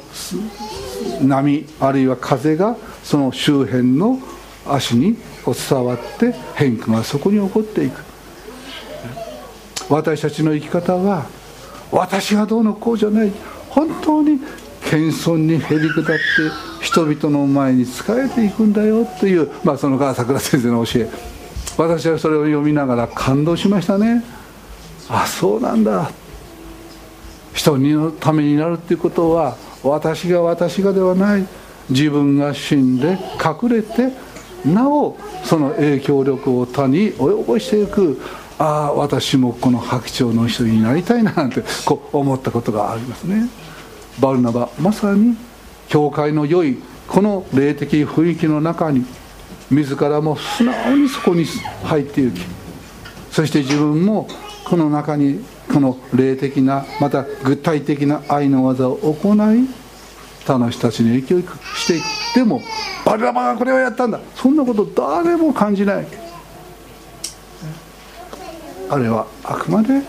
[1.20, 4.18] 波あるいは風がその周辺の
[4.66, 8.02] 足に伝わって変化がそこに起こっていく。
[9.90, 11.26] 私たちの生き方は
[11.90, 13.32] 私がどうのこうじゃない。
[13.68, 14.40] 本当に
[14.84, 16.20] 謙遜にへり下って
[16.80, 21.08] 人々の前に仕えていくんだよという、まあ、その川桜先生の教え。
[21.76, 24.24] 私はそれを読みながら感動しましたね。
[25.08, 26.10] あそうなんだ。
[27.54, 31.46] 人のためになるっていうことは私が私がではない。
[31.88, 34.12] 自分が死んで隠れて
[34.64, 38.20] なおその影響力を他に及ぼしていく。
[38.58, 43.48] ああ私もこの白鳥の人になりたいななんてこう思ったことがありますね。
[44.20, 45.36] バルナバまさに
[45.88, 49.04] 教会の良いこの霊的雰囲気の中に
[49.70, 51.44] 自らも素直にそこに
[51.84, 52.40] 入っていき
[53.30, 54.28] そして自分も
[54.64, 59.68] この中にこの霊的なまた具体的な愛の技を行い
[60.44, 62.04] 他の人たちに影響していく
[62.34, 62.60] でも
[63.04, 64.20] バルナバがこれをやったんだ。
[64.36, 66.06] そんなこと誰も感じない。
[68.88, 70.02] あれはあくまで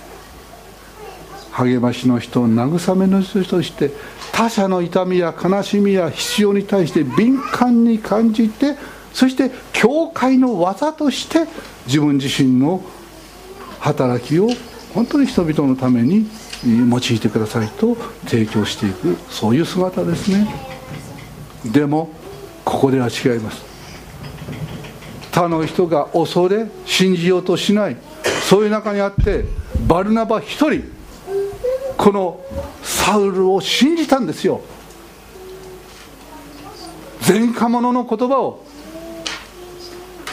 [1.51, 3.91] 励ましの人慰めの人として
[4.31, 8.75] 他者の痛みや悲しみや必要に対して敏感に感じて
[9.13, 11.39] そして教会の技として
[11.85, 12.81] 自分自身の
[13.79, 14.47] 働きを
[14.93, 16.27] 本当に人々のために
[16.63, 17.95] 用いてくださいと
[18.25, 20.47] 提供していくそういう姿ですね。
[21.65, 22.09] でも
[22.63, 23.63] ここでは違います。
[25.31, 27.97] 他の人が恐れ信じようとしない。
[28.47, 29.45] そういう中にあって
[29.87, 31.00] バルナバ一人
[32.01, 32.39] この
[32.81, 34.61] サウルを信じたんですよ。
[37.27, 38.65] 前科者の言葉を。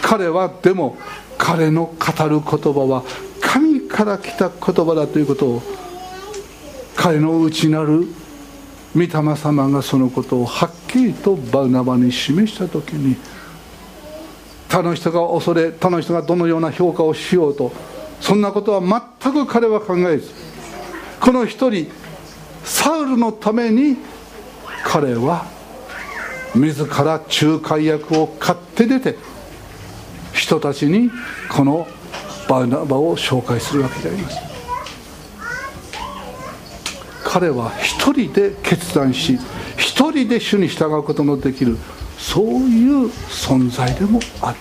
[0.01, 0.97] 彼はでも
[1.37, 3.05] 彼の語る言葉は
[3.43, 5.63] 神から来た言葉だということを
[6.97, 8.07] 彼の内なる
[8.95, 13.17] 御霊様がそのことをはっきりとバルナバに示した時に
[14.71, 17.71] 他の人が恐れ他の人がどのような評価をしようと
[18.23, 20.58] そんなことは全く彼は考えず
[21.21, 21.91] この一人
[22.65, 23.97] サウルのために
[24.85, 25.47] 彼は
[26.55, 29.17] 自ら仲介役を買って出て
[30.33, 31.11] 人たちに
[31.51, 31.87] この
[32.49, 34.39] バナバを紹介するわけであります。
[37.25, 39.39] 彼は一人で決断し
[39.77, 41.77] 一人で主に従うことのできる
[42.17, 44.59] そういう存在でもある。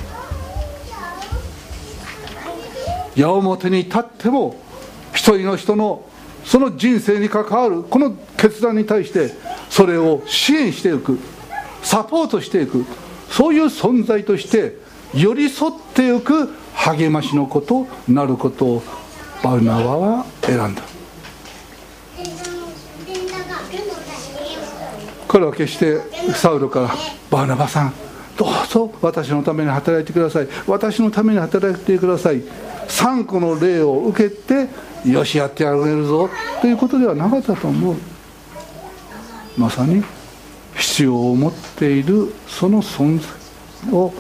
[3.16, 4.58] 矢面に立っても
[5.14, 6.07] 一人の人の
[6.48, 9.32] その人生に関わるこの決断に対して
[9.70, 11.20] それを支援していく
[11.84, 12.86] サポートしていく
[13.30, 14.78] そういう存在として
[15.14, 18.84] 寄り添っていく励ましのことなることを
[19.44, 20.82] バルナバは選んだ。
[25.28, 26.00] 彼は決して
[26.34, 26.96] サウルから
[27.30, 27.94] 「バーナバさん
[28.38, 30.48] どうぞ私のために働いてください。
[30.66, 32.42] 私のために働いてください」
[32.88, 34.68] 3個の例を受けて
[35.06, 36.30] よしやってやれるぞ。
[36.62, 37.96] ということではなかったと思う。
[39.58, 40.04] まさに
[40.76, 44.14] 必要を持っているその存在を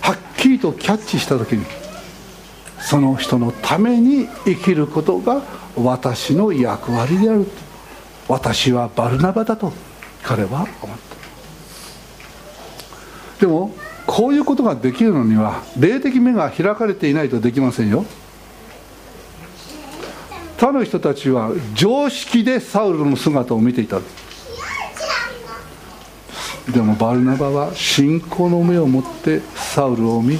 [0.00, 1.64] はっきりとキャッチした時に
[2.80, 5.42] その人のために生きることが
[5.76, 7.46] 私の役割である。
[8.26, 9.72] 私はバルナバだと
[10.22, 10.98] 彼は思っ
[13.38, 13.40] た。
[13.40, 13.74] でも
[14.06, 18.04] こういうことができるのには霊的目が開かれていないとできませんよ。
[20.56, 24.00] 他の人たちは常識でサウルの姿を見ていた。
[26.70, 30.38] でもバルナバは信仰の目を持ってサウルを見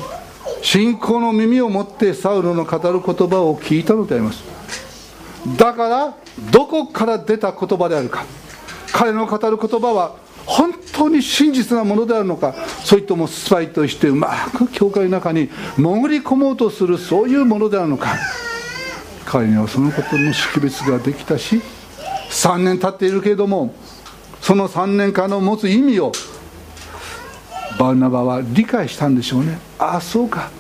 [0.62, 4.42] 信仰の耳を持ってサウロの語る言葉を聞いたのであります。
[5.58, 6.14] だから
[6.50, 8.24] どこから出た言葉であるか。
[8.92, 18.16] 彼の語る言葉は本当に真実なものであるのかそれともスパイとしてうまく教会の中に潜り込もうとするそういうものであるのか。
[19.24, 21.60] 彼にはそのことの識別ができたし
[22.30, 23.74] 3年経っているけれども
[24.40, 26.12] その3年間の持つ意味を
[27.78, 29.58] バルナバは理解したんでしょうね。
[29.78, 30.50] ああそうか。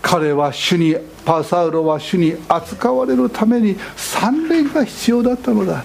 [0.00, 5.84] 彼は主にパサウロは主に扱われるために3年が必要だったのだ。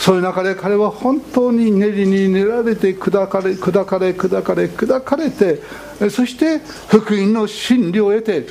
[0.00, 5.60] そういう中で彼は本当に練りに練られて砕かれ砕かれ砕かれ砕かれて
[6.10, 8.46] そして福音の真理を得て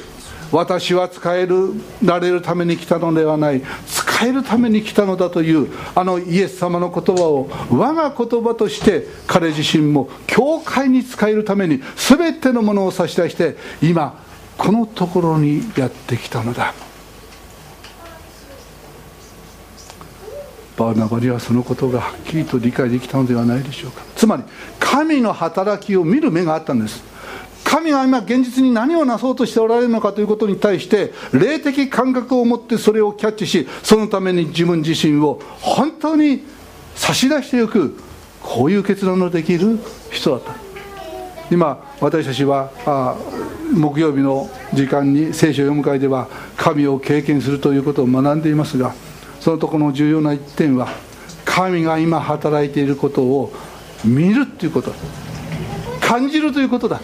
[0.51, 1.73] 私は使える
[2.03, 14.23] られるために来たのではない使えるために来たのだというあのイエス様の言葉を我が言葉として彼自身も教会に使えるために全てのものを差し出して今
[14.55, 16.88] このところにやってきたのだ。
[20.79, 24.43] バーナバにはそのことがはっきりと理解できたのではないでしょうかつまり
[24.79, 27.03] 神の働きを見る目があったんです
[27.65, 36.43] 神が今現実に何をなそうとしておられるのかということに対して霊的感覚を持ってそれをキャッチしそのために自分自身を本当に
[36.95, 37.99] 差し出していく
[38.41, 39.77] こういう決断のできる
[40.09, 40.55] 人だった
[41.51, 43.17] 今私たちはあ
[43.73, 48.95] 木曜日の時間に聖書を読む会では神を経験するということを学んでいますが
[49.39, 50.89] そのところの重要な一点は
[51.45, 53.53] 神が今働いていることを
[54.05, 54.93] 見るということ。
[56.01, 57.01] 感じるということだ。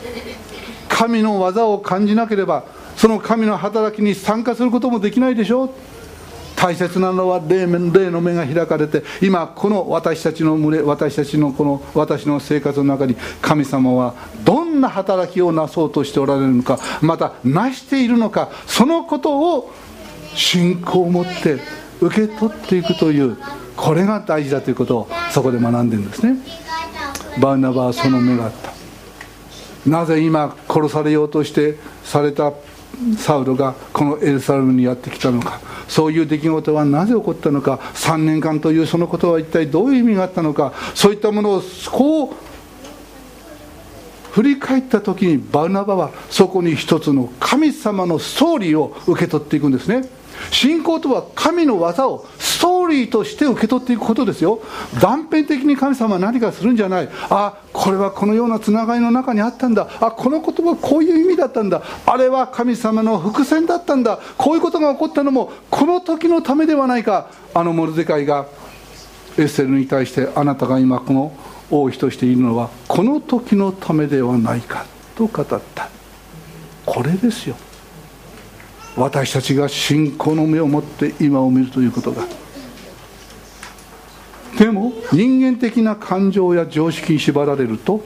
[0.88, 2.64] 神の技を感じなければ
[2.96, 5.70] その神の働きに参加することもできないでしょう。
[6.56, 19.72] 大切なのは霊の目が開かれて今この私たちの群れ私たちのこの私の生活の中に神様はどんな働きをなそうとしておられるのかまたなしているのかそのことを
[20.34, 21.60] 信仰を持って
[22.06, 23.38] 受け取っていくという
[23.76, 26.38] これが大事だということをそこで学んでるんですね。
[27.40, 29.90] バーナバはその目があった。
[29.90, 32.54] なぜ今殺されようとしてされた
[33.18, 35.60] サウロがこのエルサレムにやってきたのか。
[35.88, 37.80] そういう出来事はなぜ起こったのか。
[37.94, 40.74] 3年間というそのことは一体どういう意味があったのか。
[40.94, 42.34] そういったものをこう
[44.32, 50.08] 振り返った時にバルナバはそこに一つの神様のストーリーを受け取っていくんですね。
[50.52, 54.62] 信仰とは神の技をストーリーとして受け取っていくことですよ。
[55.02, 57.10] 断片的に神様は何かするんじゃない。
[57.30, 59.88] あこれはこのようなつながりの中にあったんだ。
[60.00, 61.82] あこの言葉はこういう意味だったんだ。
[62.06, 64.20] あれは神様の伏線だったんだ。
[64.38, 67.28] こういうことが起こったのもこの時のためではないか。
[67.54, 68.46] あのモルデカイが
[69.38, 71.36] エッセルに対してあなたが今この
[71.70, 75.90] 王妃としているのはこの時のためではないかと語った。
[76.86, 77.56] これですよ。
[78.98, 82.24] 私たちが信仰の目を持って今を見るということが。
[84.58, 88.02] でも人間的な感情や常識に縛られると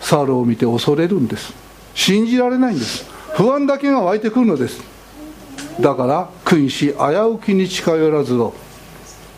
[0.00, 1.52] サウルを見て恐れるんです。
[1.94, 3.04] 信じられないんです。
[3.34, 4.82] 不安だけが湧いてくるのです。
[5.80, 8.54] だから君子危うきに近寄らずと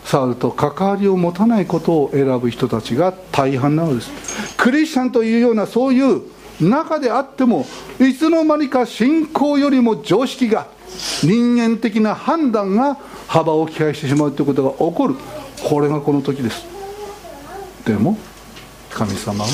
[0.05, 4.55] サウルと関わりを持たないことを選ぶ人たちが大半なのです。
[4.55, 6.21] クリスチャンというようなそういう
[6.59, 7.65] 中であっても
[7.99, 10.67] いつの間にか信仰よりも常識が
[11.21, 12.97] 人間的な判断が
[13.27, 15.15] 幅を利かしてしまうということが起こる。
[15.63, 16.65] これがこの時です。
[17.85, 18.17] でも
[18.89, 19.49] 神様は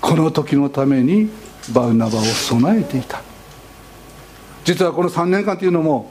[0.00, 1.30] この時のために
[1.72, 3.22] バウナバを備えていた。
[4.64, 6.10] 実はこの3年間というのも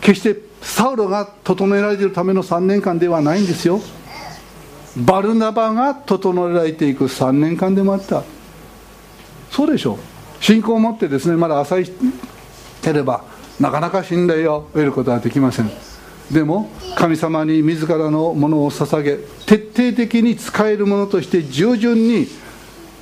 [0.00, 3.80] 決してサウロが整えられているための3年間ではないんですよ。
[4.96, 8.22] バルナバが整えられていく3年間でもあった。
[9.52, 9.94] そうでしょ。
[9.94, 11.90] う信仰を持ってですねまだ浅い
[12.82, 13.22] ければ
[13.60, 15.70] なかなか信頼を得ることはできません。
[16.32, 22.26] でも神様に自らのものを捧げ徹底的に使えるものとして従順に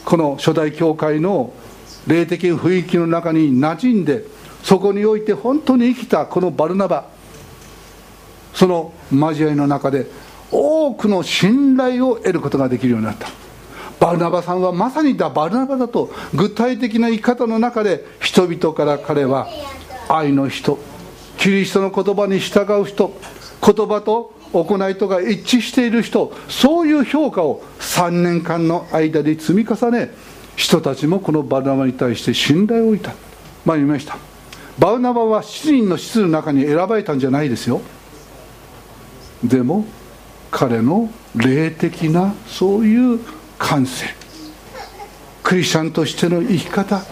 [0.04, 1.52] この初代教会の
[2.08, 4.24] 霊的雰囲気の中に馴染んで
[4.64, 7.06] そこにおいて本当に生きたこのバルナバ
[8.52, 10.06] その交わりの中で
[10.50, 13.39] 多くの信頼を得ることができるようになった。
[14.00, 19.46] バルナバさんはまさにだバルナバだと具体的な生き方の中で人々から彼は
[20.08, 20.78] 愛の人
[21.38, 23.14] キリストの言葉に従う人
[23.62, 30.10] 言葉と行いとが一致している人そういう評価を3年間の間で積み重ね
[30.56, 33.14] 人たちもこのバルナバに対して信頼を置いた。
[33.64, 34.18] まあ言いました。
[34.78, 37.80] バルナバは7人の質の中に選ばれたんじゃないですよ。
[39.42, 39.86] でも
[40.50, 43.20] 彼の霊的なそういう
[43.60, 44.06] 感性
[45.44, 47.02] クリスチャンとしての生き方。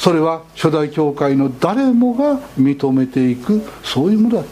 [0.00, 4.48] それは初代教会の誰もが認めていくそういうものだと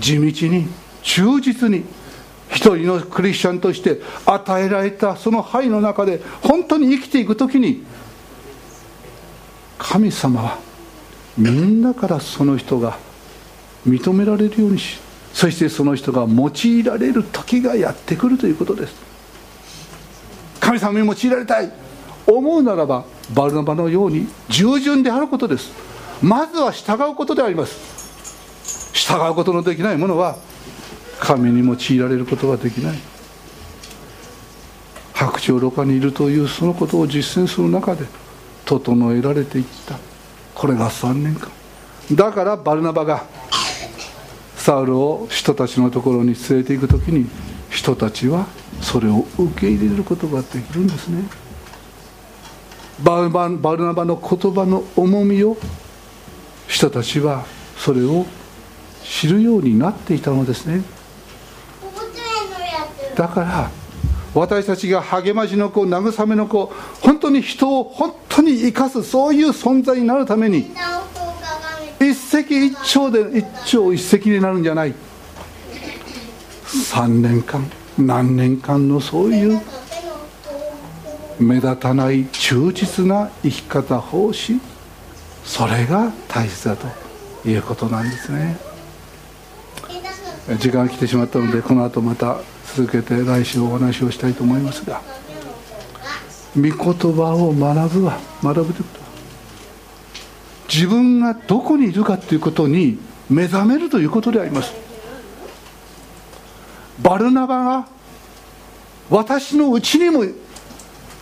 [0.00, 0.66] 地道に
[1.00, 1.84] 忠実に
[2.50, 7.84] 一人のクリスチャンとして与えられたその範囲の中で本当に生きていく時に
[9.78, 10.58] 神様は
[11.36, 12.98] みんなからその人が
[13.86, 14.98] 認められるようにし
[15.32, 18.94] そしてその人が用いられる時がやってくるということです。
[20.68, 21.72] 神様に用いられたい。
[22.26, 25.72] 思うならばバルナバのように従順であることです。
[26.22, 28.92] まずは従うことであります。
[28.92, 30.36] 従うことのできないものは
[31.20, 32.98] 神に用いられることができない。
[35.14, 38.04] 白鳥ろ過にいるというそのことを実践する中で
[38.66, 39.96] 整えられていった。
[40.54, 41.50] これが3年間。
[42.12, 43.24] だからバルナバが
[44.54, 47.26] サウルを人たちのところに連れて行く時に
[47.70, 48.46] 人たちは
[48.80, 51.24] それを受け入れることができるんですね。
[53.02, 55.56] バルババルナバの言葉の重みを
[56.66, 57.44] 人たちは
[57.76, 58.26] それを
[59.04, 60.82] 知るようになっていたのですね。
[63.14, 63.70] だから
[64.34, 70.70] 私たちが励ましの子慰めの子本当に人を本当に生かすそういう存在になるために
[72.00, 74.94] 一石一鳥で一鳥一石になるんじゃない。
[76.66, 77.68] 3年間
[77.98, 79.60] 何年間のそういう
[81.40, 84.60] 目立たない忠実な生き方方針
[85.44, 86.86] それが大切だと
[87.48, 88.56] いうことなんですね。
[90.58, 92.38] 時間が来てしまったのでこの後また
[92.74, 95.02] 続けて来週お話をしたいと思いますが
[96.56, 99.06] 御言葉を学ぶは学ぶということは
[100.72, 104.87] 自分がどこにいるかということに目覚めるということであります。
[107.02, 107.88] バルナバが
[109.10, 110.24] 私のうちにも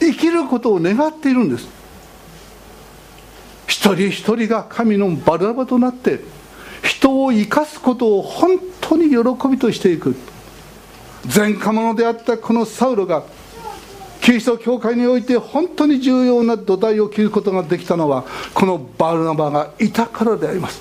[0.01, 1.69] 生きることを願っているんです。
[3.67, 6.21] 一人一人が神のバルナバとなって
[6.83, 10.17] 人を生かすことを本当に喜びとしていく。
[11.35, 13.25] 前科者であったこのサウロが
[14.21, 18.25] キリスト教会において本当に重要な土台を切ることができたのは
[18.55, 20.81] このバルナバがいたからであります。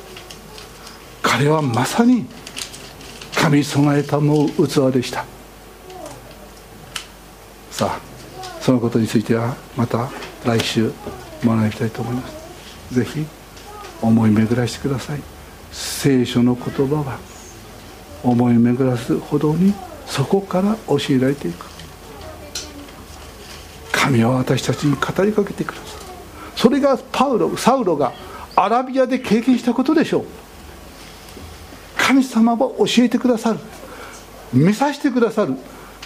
[1.21, 2.25] 彼はまさに
[3.45, 5.23] 神備えたもう器でした。
[7.69, 8.01] さあ
[8.59, 10.09] そのことについてはまた
[10.43, 10.91] 来週
[11.43, 12.95] 学びたいと思います。
[12.95, 13.23] ぜひ
[14.01, 15.21] 思い巡らしてください。
[15.71, 17.19] 聖書の言葉は
[18.23, 19.75] 思い巡らすほどに
[20.07, 21.67] そこから教えられていく。
[23.91, 26.05] 神は私たちに語りかけてくださる
[26.55, 28.11] それがパウロサウロが
[28.55, 30.44] アラビアで経験したことでしょう。
[32.05, 33.59] 神様は教えてくださる。
[34.53, 35.55] 見させてくださる。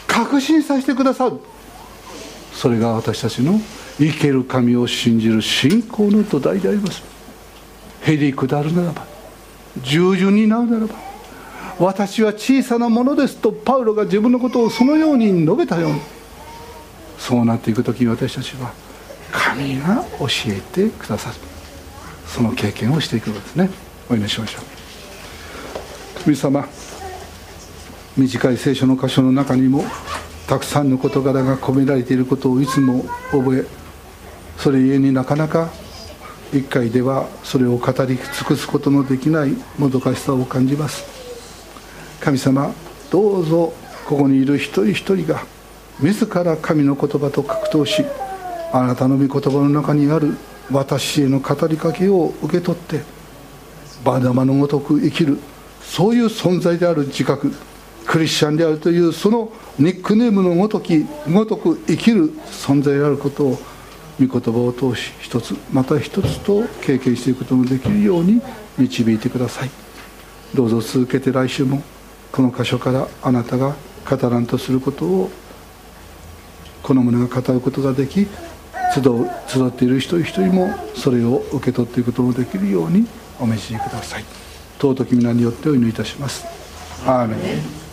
[0.08, 1.38] 確信させてくださる。
[2.54, 3.60] それが私たちの
[3.98, 7.04] 生ける神を信じる信仰の土台であります。
[8.02, 9.06] へり下るならば
[9.82, 10.96] 従順になるならば
[11.80, 16.02] 私は小さなものですとパウロが自分のことをそのように述べたように
[17.18, 18.72] そうなっていく時に私たちは
[19.34, 21.36] 神が教えてくださる。
[22.26, 23.70] その経験をしていくのですね。
[24.10, 24.79] お祈りしましょう。
[26.30, 26.68] 神様
[28.16, 29.84] 短い聖書の箇所の中にも
[30.48, 33.66] たくさんの事柄が込められていることをいつも覚え
[34.56, 35.72] それゆえになかなか
[36.54, 41.04] 一回ではそれを語り尽くすことのできないもどかしさを感じます。
[42.20, 42.76] 神様
[43.10, 43.74] どうぞ
[44.06, 45.42] ここにいる一人一人が
[46.00, 48.06] 自ら神の言葉と格闘し
[48.72, 50.38] あなたの御言葉の中にある
[50.72, 53.02] 私への語りかけを受け取って
[54.04, 55.40] バナマのごとく生きる
[55.90, 57.52] そういう存在である自覚
[58.06, 63.60] クリスチャンであるというそのニックネームのごときごとく生きる存在であることを
[64.20, 68.40] 御言葉を通し一つまた一つと経験していくことのできるように
[68.78, 69.70] 導いてください。
[70.54, 71.82] どうぞ続けて来週も
[72.32, 73.76] この箇所からあなたが
[74.10, 75.32] 語らんとすることを
[76.84, 78.28] この者が語ることができ
[78.94, 83.08] 集う集っている一人一人もそれを受け取っていくこともできるように
[83.40, 84.49] お導きください。
[84.80, 86.46] 尊き皆によってお祈りいたします。
[87.06, 87.89] アーメン。